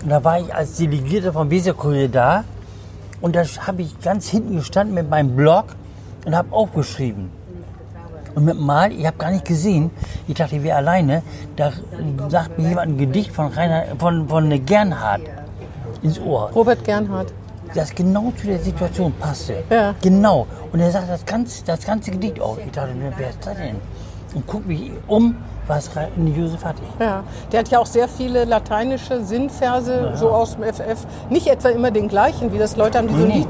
Und 0.03 0.09
da 0.09 0.21
war 0.21 0.37
ich 0.41 0.53
als 0.53 0.75
Delegierter 0.75 1.31
vom 1.31 1.49
Weserkurier 1.49 2.09
da. 2.09 2.43
Und 3.21 3.37
da 3.37 3.43
habe 3.67 3.83
ich 3.83 3.97
ganz 4.01 4.27
hinten 4.27 4.57
gestanden 4.57 4.95
mit 4.95 5.09
meinem 5.09 5.37
Blog 5.37 5.67
und 6.25 6.35
habe 6.35 6.53
aufgeschrieben. 6.53 7.38
Und 8.35 8.45
mit 8.45 8.59
Mal, 8.59 8.91
ich 8.91 9.05
habe 9.05 9.17
gar 9.17 9.31
nicht 9.31 9.45
gesehen, 9.45 9.91
ich 10.27 10.35
dachte, 10.35 10.55
ich 10.57 10.63
wäre 10.63 10.77
alleine, 10.77 11.23
da 11.55 11.71
sagt 12.29 12.57
mir 12.57 12.69
jemand 12.69 12.91
ein 12.91 12.97
Gedicht 12.97 13.31
von, 13.31 13.47
Rainer, 13.47 13.83
von, 13.97 14.27
von 14.27 14.65
Gernhardt 14.65 15.21
ins 16.01 16.19
Ohr, 16.19 16.49
Robert 16.55 16.83
Gernhardt. 16.83 17.33
das 17.73 17.93
genau 17.93 18.31
zu 18.39 18.47
der 18.47 18.59
Situation 18.59 19.13
passte. 19.19 19.63
Ja. 19.69 19.95
Genau. 20.01 20.47
Und 20.71 20.79
er 20.79 20.91
sagt 20.91 21.09
das 21.09 21.25
ganze, 21.25 21.63
das 21.65 21.85
ganze 21.85 22.11
Gedicht 22.11 22.39
auf. 22.39 22.57
Ich 22.63 22.71
dachte, 22.71 22.91
wer 23.17 23.29
ist 23.29 23.45
das 23.45 23.57
denn? 23.57 23.75
Und 24.35 24.45
guck 24.45 24.65
mich 24.67 24.91
um, 25.07 25.35
was 25.67 25.89
Josef 26.35 26.63
hatte. 26.63 26.81
Ja, 26.99 27.23
der 27.51 27.59
hat 27.59 27.69
ja 27.69 27.79
auch 27.79 27.85
sehr 27.85 28.07
viele 28.07 28.45
lateinische 28.45 29.23
Sinnverse, 29.23 30.13
so 30.15 30.29
aus 30.29 30.55
dem 30.55 30.63
FF. 30.63 31.05
Nicht 31.29 31.47
etwa 31.47 31.69
immer 31.69 31.91
den 31.91 32.07
gleichen, 32.07 32.51
wie 32.51 32.57
das 32.57 32.75
Leute 32.75 32.97
haben, 32.99 33.07
die 33.07 33.15
so 33.15 33.25
Nee, 33.25 33.47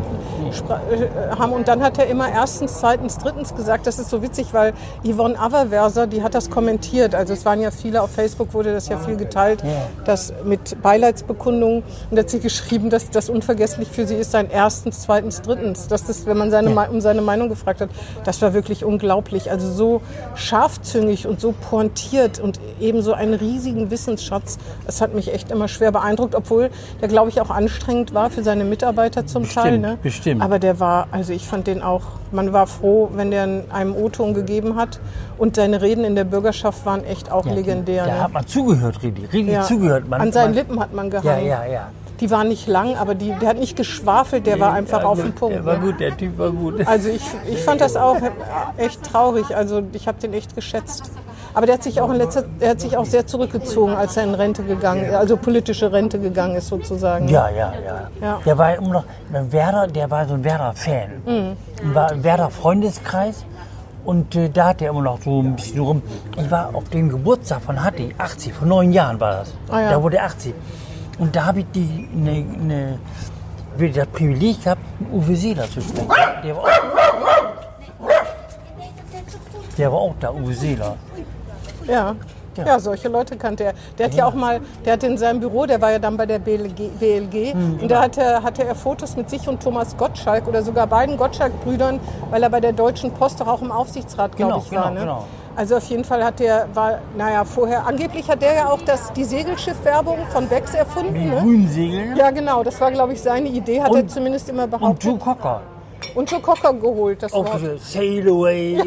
haben. 1.37 1.53
Und 1.53 1.67
dann 1.67 1.81
hat 1.81 1.97
er 1.97 2.07
immer 2.07 2.29
erstens, 2.29 2.79
zweitens, 2.79 3.17
drittens 3.17 3.55
gesagt. 3.55 3.87
Das 3.87 3.99
ist 3.99 4.09
so 4.09 4.21
witzig, 4.21 4.53
weil 4.53 4.73
Yvonne 5.03 5.39
Aververser, 5.39 6.07
die 6.07 6.23
hat 6.23 6.35
das 6.35 6.49
kommentiert. 6.49 7.15
Also 7.15 7.33
es 7.33 7.45
waren 7.45 7.61
ja 7.61 7.71
viele, 7.71 8.01
auf 8.01 8.11
Facebook 8.11 8.53
wurde 8.53 8.73
das 8.73 8.87
ja 8.89 8.97
viel 8.97 9.15
geteilt, 9.15 9.63
das 10.05 10.33
mit 10.43 10.81
Beileidsbekundungen. 10.81 11.83
Und 12.09 12.17
er 12.17 12.23
hat 12.23 12.29
sie 12.29 12.39
geschrieben, 12.39 12.89
dass 12.89 13.09
das 13.09 13.29
unvergesslich 13.29 13.87
für 13.87 14.05
sie 14.05 14.15
ist, 14.15 14.31
sein 14.31 14.49
erstens, 14.51 15.01
zweitens, 15.01 15.41
drittens. 15.41 15.87
Dass 15.87 16.05
das, 16.05 16.25
wenn 16.25 16.37
man 16.37 16.51
seine, 16.51 16.69
um 16.89 17.01
seine 17.01 17.21
Meinung 17.21 17.49
gefragt 17.49 17.81
hat, 17.81 17.89
das 18.23 18.41
war 18.41 18.53
wirklich 18.53 18.83
unglaublich. 18.83 19.51
Also 19.51 19.71
so 19.71 20.01
scharfzüngig 20.35 21.27
und 21.27 21.39
so 21.39 21.53
pointiert 21.69 22.39
und 22.39 22.59
eben 22.79 23.01
so 23.01 23.13
einen 23.13 23.33
riesigen 23.33 23.91
Wissensschatz. 23.91 24.57
Das 24.85 25.01
hat 25.01 25.13
mich 25.13 25.33
echt 25.33 25.51
immer 25.51 25.67
schwer 25.67 25.91
beeindruckt, 25.91 26.35
obwohl 26.35 26.69
der, 27.01 27.07
glaube 27.07 27.29
ich, 27.29 27.41
auch 27.41 27.49
anstrengend 27.49 28.13
war 28.13 28.29
für 28.29 28.43
seine 28.43 28.63
Mitarbeiter 28.63 29.25
zum 29.25 29.47
Teil. 29.47 29.77
Ne? 29.77 29.97
bestimmt. 30.01 30.38
Aber 30.39 30.59
der 30.59 30.79
war, 30.79 31.07
also 31.11 31.33
ich 31.33 31.47
fand 31.47 31.67
den 31.67 31.81
auch, 31.81 32.01
man 32.31 32.53
war 32.53 32.67
froh, 32.67 33.09
wenn 33.13 33.31
der 33.31 33.63
einem 33.69 33.95
O-Ton 33.95 34.33
gegeben 34.33 34.75
hat. 34.75 34.99
Und 35.37 35.55
seine 35.55 35.81
Reden 35.81 36.03
in 36.03 36.15
der 36.15 36.23
Bürgerschaft 36.23 36.85
waren 36.85 37.03
echt 37.03 37.31
auch 37.31 37.45
legendär. 37.45 38.05
Da 38.05 38.13
ne? 38.13 38.23
hat 38.23 38.33
man 38.33 38.47
zugehört, 38.47 39.01
richtig, 39.03 39.31
richtig 39.33 39.53
Ja. 39.53 39.63
zugehört. 39.63 40.07
Man, 40.07 40.21
An 40.21 40.31
seinen 40.31 40.45
man, 40.45 40.53
Lippen 40.53 40.79
hat 40.79 40.93
man 40.93 41.11
Ja, 41.11 41.21
gehangen. 41.21 41.45
ja, 41.45 41.65
ja. 41.65 41.89
Die 42.19 42.29
waren 42.29 42.49
nicht 42.49 42.67
lang, 42.67 42.97
aber 42.97 43.15
die, 43.15 43.33
der 43.39 43.49
hat 43.49 43.57
nicht 43.57 43.77
geschwafelt, 43.77 44.45
der 44.45 44.59
war 44.59 44.73
einfach 44.73 45.01
ja, 45.01 45.05
auf 45.07 45.17
gut, 45.17 45.25
den 45.25 45.33
Punkt. 45.33 45.55
Der 45.55 45.65
war 45.65 45.77
ne? 45.77 45.85
gut, 45.85 45.99
der 46.01 46.17
Typ 46.17 46.37
war 46.37 46.51
gut. 46.51 46.85
Also 46.85 47.07
ich, 47.07 47.21
ich 47.49 47.63
fand 47.63 47.79
das 47.79 47.95
auch 47.95 48.17
echt 48.77 49.03
traurig. 49.03 49.55
Also 49.55 49.83
ich 49.93 50.07
habe 50.07 50.19
den 50.19 50.33
echt 50.33 50.53
geschätzt. 50.53 51.11
Aber 51.53 51.65
der 51.65 51.75
hat 51.75 51.83
sich 51.83 51.99
auch 51.99 52.09
in 52.09 52.17
letzter, 52.17 52.45
er 52.59 52.71
hat 52.71 52.81
sich 52.81 52.95
auch 52.95 53.05
sehr 53.05 53.25
zurückgezogen, 53.25 53.93
als 53.95 54.17
er 54.17 54.23
in 54.23 54.35
Rente 54.35 54.63
gegangen 54.63 55.05
ist, 55.05 55.15
also 55.15 55.37
politische 55.37 55.91
Rente 55.91 56.19
gegangen 56.19 56.55
ist 56.55 56.67
sozusagen. 56.67 57.27
Ja, 57.27 57.49
ja, 57.49 57.73
ja, 57.85 58.09
Ja. 58.21 58.39
Der 58.45 58.57
war 58.57 58.75
immer 58.75 58.89
noch 58.89 59.03
Werder, 59.29 59.87
der 59.87 60.09
war 60.11 60.27
so 60.27 60.35
ein 60.35 60.43
Werder-Fan. 60.43 61.09
Mhm. 61.25 61.93
War 61.95 62.11
ein 62.11 62.23
Werder-Freundeskreis. 62.23 63.45
Und 64.05 64.35
äh, 64.35 64.49
da 64.49 64.69
hat 64.69 64.81
er 64.81 64.91
immer 64.91 65.01
noch 65.01 65.21
so 65.21 65.41
ein 65.41 65.55
bisschen 65.55 65.79
rum. 65.81 66.01
Ich 66.37 66.49
war 66.49 66.73
auf 66.73 66.87
dem 66.89 67.09
Geburtstag 67.09 67.61
von 67.61 67.83
Hatti, 67.83 68.15
80, 68.17 68.53
vor 68.53 68.67
neun 68.67 68.91
Jahren 68.91 69.19
war 69.19 69.39
das. 69.39 69.53
Ah, 69.69 69.81
ja. 69.81 69.89
Da 69.91 70.01
wurde 70.01 70.17
er 70.17 70.25
80. 70.25 70.53
Und 71.19 71.35
da 71.35 71.45
habe 71.45 71.59
ich 71.59 71.65
die, 71.75 72.09
ne, 72.13 72.41
ne, 72.41 72.99
das 73.93 74.07
Privileg 74.07 74.63
gehabt, 74.63 74.81
Uwe 75.11 75.35
Seeler 75.35 75.69
zu 75.69 75.81
sprechen. 75.81 76.07
Der 76.43 76.55
war 76.55 76.63
auch, 76.63 76.69
der 79.77 79.91
war 79.91 79.99
auch 79.99 80.15
da, 80.19 80.31
Uwe 80.31 80.53
Seeler. 80.53 80.95
Ja. 81.89 82.15
Ja, 82.65 82.77
solche 82.77 83.07
Leute 83.07 83.37
kannte 83.37 83.63
er. 83.63 83.73
Der 83.97 84.07
hat 84.07 84.13
ja. 84.15 84.25
auch 84.25 84.33
mal, 84.33 84.59
der 84.83 84.93
hatte 84.93 85.07
in 85.07 85.17
seinem 85.17 85.39
Büro, 85.39 85.65
der 85.65 85.79
war 85.79 85.91
ja 85.91 85.99
dann 85.99 86.17
bei 86.17 86.25
der 86.25 86.39
BLG, 86.39 86.89
BLG 86.99 87.53
Hm, 87.53 87.79
und 87.81 87.89
da 87.89 88.01
hatte, 88.01 88.43
hatte 88.43 88.65
er 88.65 88.75
Fotos 88.75 89.15
mit 89.15 89.29
sich 89.29 89.47
und 89.47 89.63
Thomas 89.63 89.95
Gottschalk 89.95 90.45
oder 90.45 90.61
sogar 90.61 90.85
beiden 90.87 91.15
Gottschalk-Brüdern, 91.15 92.01
weil 92.31 92.43
er 92.43 92.49
bei 92.49 92.59
der 92.59 92.73
Deutschen 92.73 93.11
Post 93.13 93.39
doch 93.39 93.47
auch 93.47 93.61
im 93.61 93.71
Aufsichtsrat, 93.71 94.35
glaube 94.35 94.53
Genau, 94.55 94.63
ich, 94.65 94.71
war. 94.75 94.89
genau, 94.89 94.93
ne? 94.93 94.99
genau. 94.99 95.25
Also 95.55 95.77
auf 95.77 95.85
jeden 95.85 96.03
Fall 96.03 96.23
hat 96.23 96.39
der, 96.39 96.67
war, 96.73 96.99
naja, 97.17 97.45
vorher, 97.45 97.85
angeblich 97.85 98.29
hat 98.29 98.41
der 98.41 98.53
ja 98.53 98.69
auch 98.69 98.81
das, 98.81 99.13
die 99.13 99.23
Segelschiff-Werbung 99.23 100.17
von 100.29 100.47
Becks 100.47 100.73
erfunden. 100.73 101.13
Die 101.13 101.25
Ne? 101.29 101.35
grünen 101.41 101.67
Segel 101.69 102.17
Ja, 102.17 102.31
genau, 102.31 102.63
das 102.63 102.79
war, 102.81 102.91
glaube 102.91 103.13
ich, 103.13 103.21
seine 103.21 103.47
Idee, 103.47 103.81
hat 103.81 103.93
er 103.93 104.01
Und- 104.01 104.11
zumindest 104.11 104.49
immer 104.49 104.63
und 104.63 104.71
behauptet. 104.71 105.03
Joe 105.03 105.17
Cocker. 105.17 105.61
Und 106.15 106.29
Joe 106.31 106.39
Cocker 106.41 106.73
geholt, 106.73 107.21
das 107.23 107.33
Auch 107.33 107.45
Wort. 107.45 107.61
Sail 107.81 108.27
Away, 108.29 108.81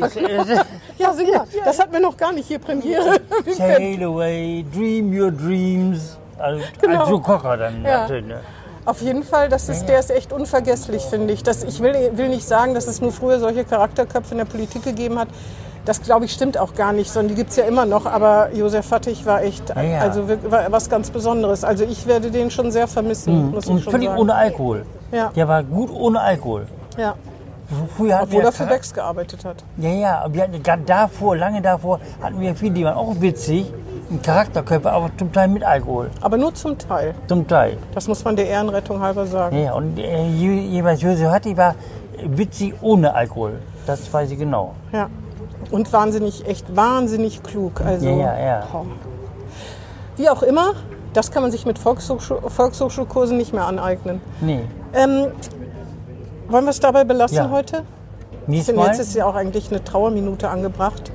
Ja, 0.99 1.13
sicher, 1.15 1.47
das 1.65 1.79
hatten 1.79 1.93
wir 1.93 2.01
noch 2.01 2.17
gar 2.17 2.33
nicht 2.33 2.49
hier 2.49 2.59
Premiere. 2.59 3.21
Sail 3.57 4.03
Away, 4.03 4.65
Dream 4.75 5.13
Your 5.19 5.31
Dreams. 5.31 6.19
Also, 6.39 6.63
Genau. 6.81 7.01
als 7.01 7.11
Joe 7.11 7.21
Cocker 7.21 7.57
dann. 7.57 7.85
Ja. 7.85 8.03
hatte, 8.03 8.23
ne? 8.23 8.41
Auf 8.85 9.01
jeden 9.01 9.23
Fall, 9.23 9.49
das 9.49 9.69
ist, 9.69 9.87
der 9.87 10.01
ist 10.01 10.11
echt 10.11 10.33
unvergesslich, 10.33 11.03
finde 11.05 11.33
ich. 11.33 11.45
Das, 11.45 11.63
ich 11.63 11.81
will, 11.81 11.95
will 12.15 12.29
nicht 12.29 12.47
sagen, 12.49 12.75
dass 12.75 12.89
es 12.89 13.01
nur 13.01 13.13
früher 13.13 13.39
solche 13.39 13.63
Charakterköpfe 13.65 14.33
in 14.33 14.39
der 14.39 14.45
Politik 14.45 14.83
gegeben 14.83 15.21
hat. 15.21 15.29
Das, 15.85 16.03
glaube 16.03 16.25
ich, 16.25 16.33
stimmt 16.33 16.59
auch 16.59 16.75
gar 16.75 16.93
nicht, 16.93 17.11
sondern 17.13 17.29
die 17.29 17.35
gibt 17.37 17.51
es 17.51 17.57
ja 17.57 17.65
immer 17.65 17.87
noch. 17.87 18.07
Aber 18.07 18.49
Josef 18.53 18.85
Fattig 18.87 19.25
war 19.25 19.43
echt 19.43 19.69
ja. 19.71 20.01
also 20.01 20.27
wirklich- 20.27 20.51
war 20.51 20.71
was 20.73 20.91
ganz 20.91 21.11
Besonderes. 21.11 21.63
Also 21.63 21.85
ich 21.85 22.07
werde 22.09 22.33
den 22.33 22.51
schon 22.51 22.73
sehr 22.73 22.89
vermissen, 22.89 23.53
muss 23.53 23.65
ich 23.67 23.71
Und 23.71 23.83
schon 23.83 23.93
völlig 23.93 24.09
sagen. 24.09 24.21
ohne 24.21 24.35
Alkohol. 24.35 24.85
Ja. 25.13 25.31
Der 25.37 25.47
war 25.47 25.63
gut 25.63 25.91
ohne 25.93 26.21
Alkohol. 26.21 26.67
Ja. 26.97 27.15
Früher 27.97 28.17
hatten 28.17 28.25
Obwohl 28.25 28.41
wir 28.43 28.49
er 28.49 28.53
für 28.53 28.67
Becks 28.67 28.93
gearbeitet 28.93 29.45
hat. 29.45 29.65
Ja, 29.79 29.89
ja, 29.89 30.27
wir 30.31 30.43
hatten 30.43 30.63
gerade 30.63 30.83
davor, 30.83 31.37
lange 31.37 31.63
davor, 31.63 32.01
hatten 32.21 32.39
wir 32.41 32.55
viele, 32.55 32.73
die 32.73 32.85
waren 32.85 32.97
auch 32.97 33.15
witzig, 33.21 33.73
ein 34.11 34.21
Charakterkörper, 34.21 34.93
aber 34.93 35.11
zum 35.17 35.33
Teil 35.33 35.49
mit 35.49 35.65
Alkohol. 35.65 36.11
Aber 36.21 36.37
nur 36.37 36.55
zum 36.55 36.77
Teil. 36.77 37.15
Zum 37.29 37.47
Teil. 37.49 37.79
Das 37.95 38.07
muss 38.09 38.23
man 38.25 38.37
der 38.37 38.47
Ehrenrettung 38.49 39.01
halber 39.01 39.27
sagen. 39.27 39.57
Ja, 39.57 39.63
ja. 39.63 39.73
und 39.73 39.99
äh, 39.99 40.27
je- 40.29 40.61
jeweils 40.67 41.01
Josef 41.01 41.31
Hatti 41.31 41.57
war 41.57 41.75
witzig 42.23 42.75
ohne 42.83 43.15
Alkohol. 43.15 43.61
Das 43.87 44.13
weiß 44.13 44.31
ich 44.33 44.39
genau. 44.39 44.75
Ja. 44.93 45.09
Und 45.71 45.91
wahnsinnig, 45.95 46.47
echt 46.47 46.77
wahnsinnig 46.77 47.43
klug. 47.43 47.81
Also, 47.81 48.07
Ja, 48.07 48.17
ja, 48.37 48.39
ja. 48.39 48.63
Wie 50.17 50.29
auch 50.29 50.43
immer, 50.43 50.73
das 51.15 51.31
kann 51.31 51.43
man 51.43 51.51
sich 51.51 51.65
mit 51.65 51.79
Volkshochschul 51.79 52.43
Volkshochschulkursen 52.49 53.39
nicht 53.39 53.55
mehr 53.55 53.67
aneignen. 53.67 54.21
Nee. 54.43 54.61
Ähm, 54.95 55.29
wollen 56.53 56.65
wir 56.65 56.71
es 56.71 56.81
dabei 56.81 57.05
belassen 57.05 57.37
Ja. 57.37 57.51
heute? 57.51 57.83
Ich 58.43 58.49
Nächstes 58.49 58.67
finde, 58.67 58.81
Mal 58.83 58.89
jetzt 58.89 58.99
ist 59.01 59.15
ja 59.15 59.27
auch 59.27 59.35
eigentlich 59.35 59.71
eine 59.71 59.83
Trauerminute 59.85 60.49
angebracht. 60.49 61.11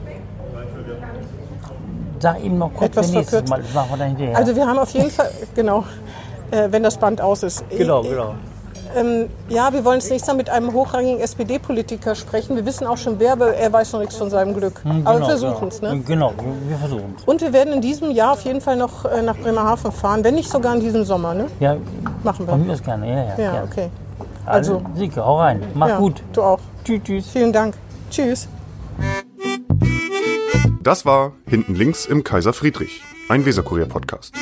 sag 2.19 2.43
ihm 2.43 2.57
noch 2.57 2.73
kurz 2.73 2.89
Etwas 2.91 3.11
verkürzt. 3.11 3.49
Mal. 3.49 3.61
Also 4.33 4.55
wir 4.55 4.65
haben 4.67 4.79
auf 4.79 4.89
jeden 4.91 5.11
Fall, 5.11 5.29
genau, 5.55 5.83
äh, 6.51 6.67
wenn 6.71 6.83
das 6.83 6.97
Band 6.97 7.21
aus 7.21 7.43
ist. 7.43 7.63
genau, 7.69 8.01
genau. 8.01 8.33
Ähm, 8.95 9.29
ja, 9.49 9.71
wir 9.73 9.83
wollen 9.83 9.99
zunächst 9.99 10.27
mal 10.27 10.35
mit 10.35 10.49
einem 10.49 10.73
hochrangigen 10.73 11.19
SPD-Politiker 11.19 12.15
sprechen. 12.15 12.55
Wir 12.55 12.65
wissen 12.65 12.87
auch 12.87 12.97
schon 12.97 13.19
wer, 13.19 13.33
aber 13.33 13.53
er 13.53 13.71
weiß 13.71 13.91
noch 13.93 13.99
nichts 13.99 14.15
von 14.15 14.29
seinem 14.29 14.55
Glück. 14.55 14.81
Hm, 14.83 15.01
aber 15.05 15.19
wir 15.19 15.25
genau, 15.27 15.27
versuchen 15.27 15.67
es, 15.67 15.79
genau. 15.81 15.93
ne? 15.93 16.01
Genau, 16.01 16.33
wir, 16.67 16.77
versuchen 16.77 17.15
es. 17.17 17.23
Und 17.25 17.41
wir 17.41 17.51
werden 17.53 17.73
in 17.73 17.81
diesem 17.81 18.11
Jahr 18.11 18.31
auf 18.31 18.41
jeden 18.45 18.61
Fall 18.61 18.77
noch 18.77 19.03
äh, 19.05 19.21
nach 19.21 19.35
Bremerhaven 19.35 19.91
fahren, 19.91 20.23
wenn 20.23 20.35
nicht 20.35 20.49
sogar 20.49 20.73
in 20.73 20.79
diesem 20.79 21.03
Sommer, 21.03 21.33
ne? 21.33 21.47
Ja, 21.59 21.75
Machen 22.23 22.47
von 22.47 22.59
wir. 22.61 22.65
mir 22.65 22.73
aus 22.73 22.81
gerne. 22.81 23.07
Ja, 23.09 23.15
ja, 23.15 23.23
Ja, 23.27 23.35
gerne. 23.35 23.63
okay. 23.69 23.89
Also, 24.47 24.77
Also, 24.77 24.85
Sieke, 24.95 25.23
hau 25.25 25.39
rein. 25.39 25.61
Mach 25.75 25.89
ja, 25.89 25.97
gut. 25.97 26.23
Du 26.33 26.41
auch. 26.41 26.59
Tschüss, 26.83 27.01
tschüss. 27.03 27.29
Vielen 27.29 27.53
Dank. 27.53 27.75
Tschüss. 28.09 28.47
Das 30.81 31.05
war 31.05 31.33
Hinten 31.47 31.75
links 31.75 32.05
im 32.05 32.23
Kaiser 32.23 32.53
Friedrich, 32.53 33.01
ein 33.27 33.45
Weserkurier-Podcast. 33.45 34.33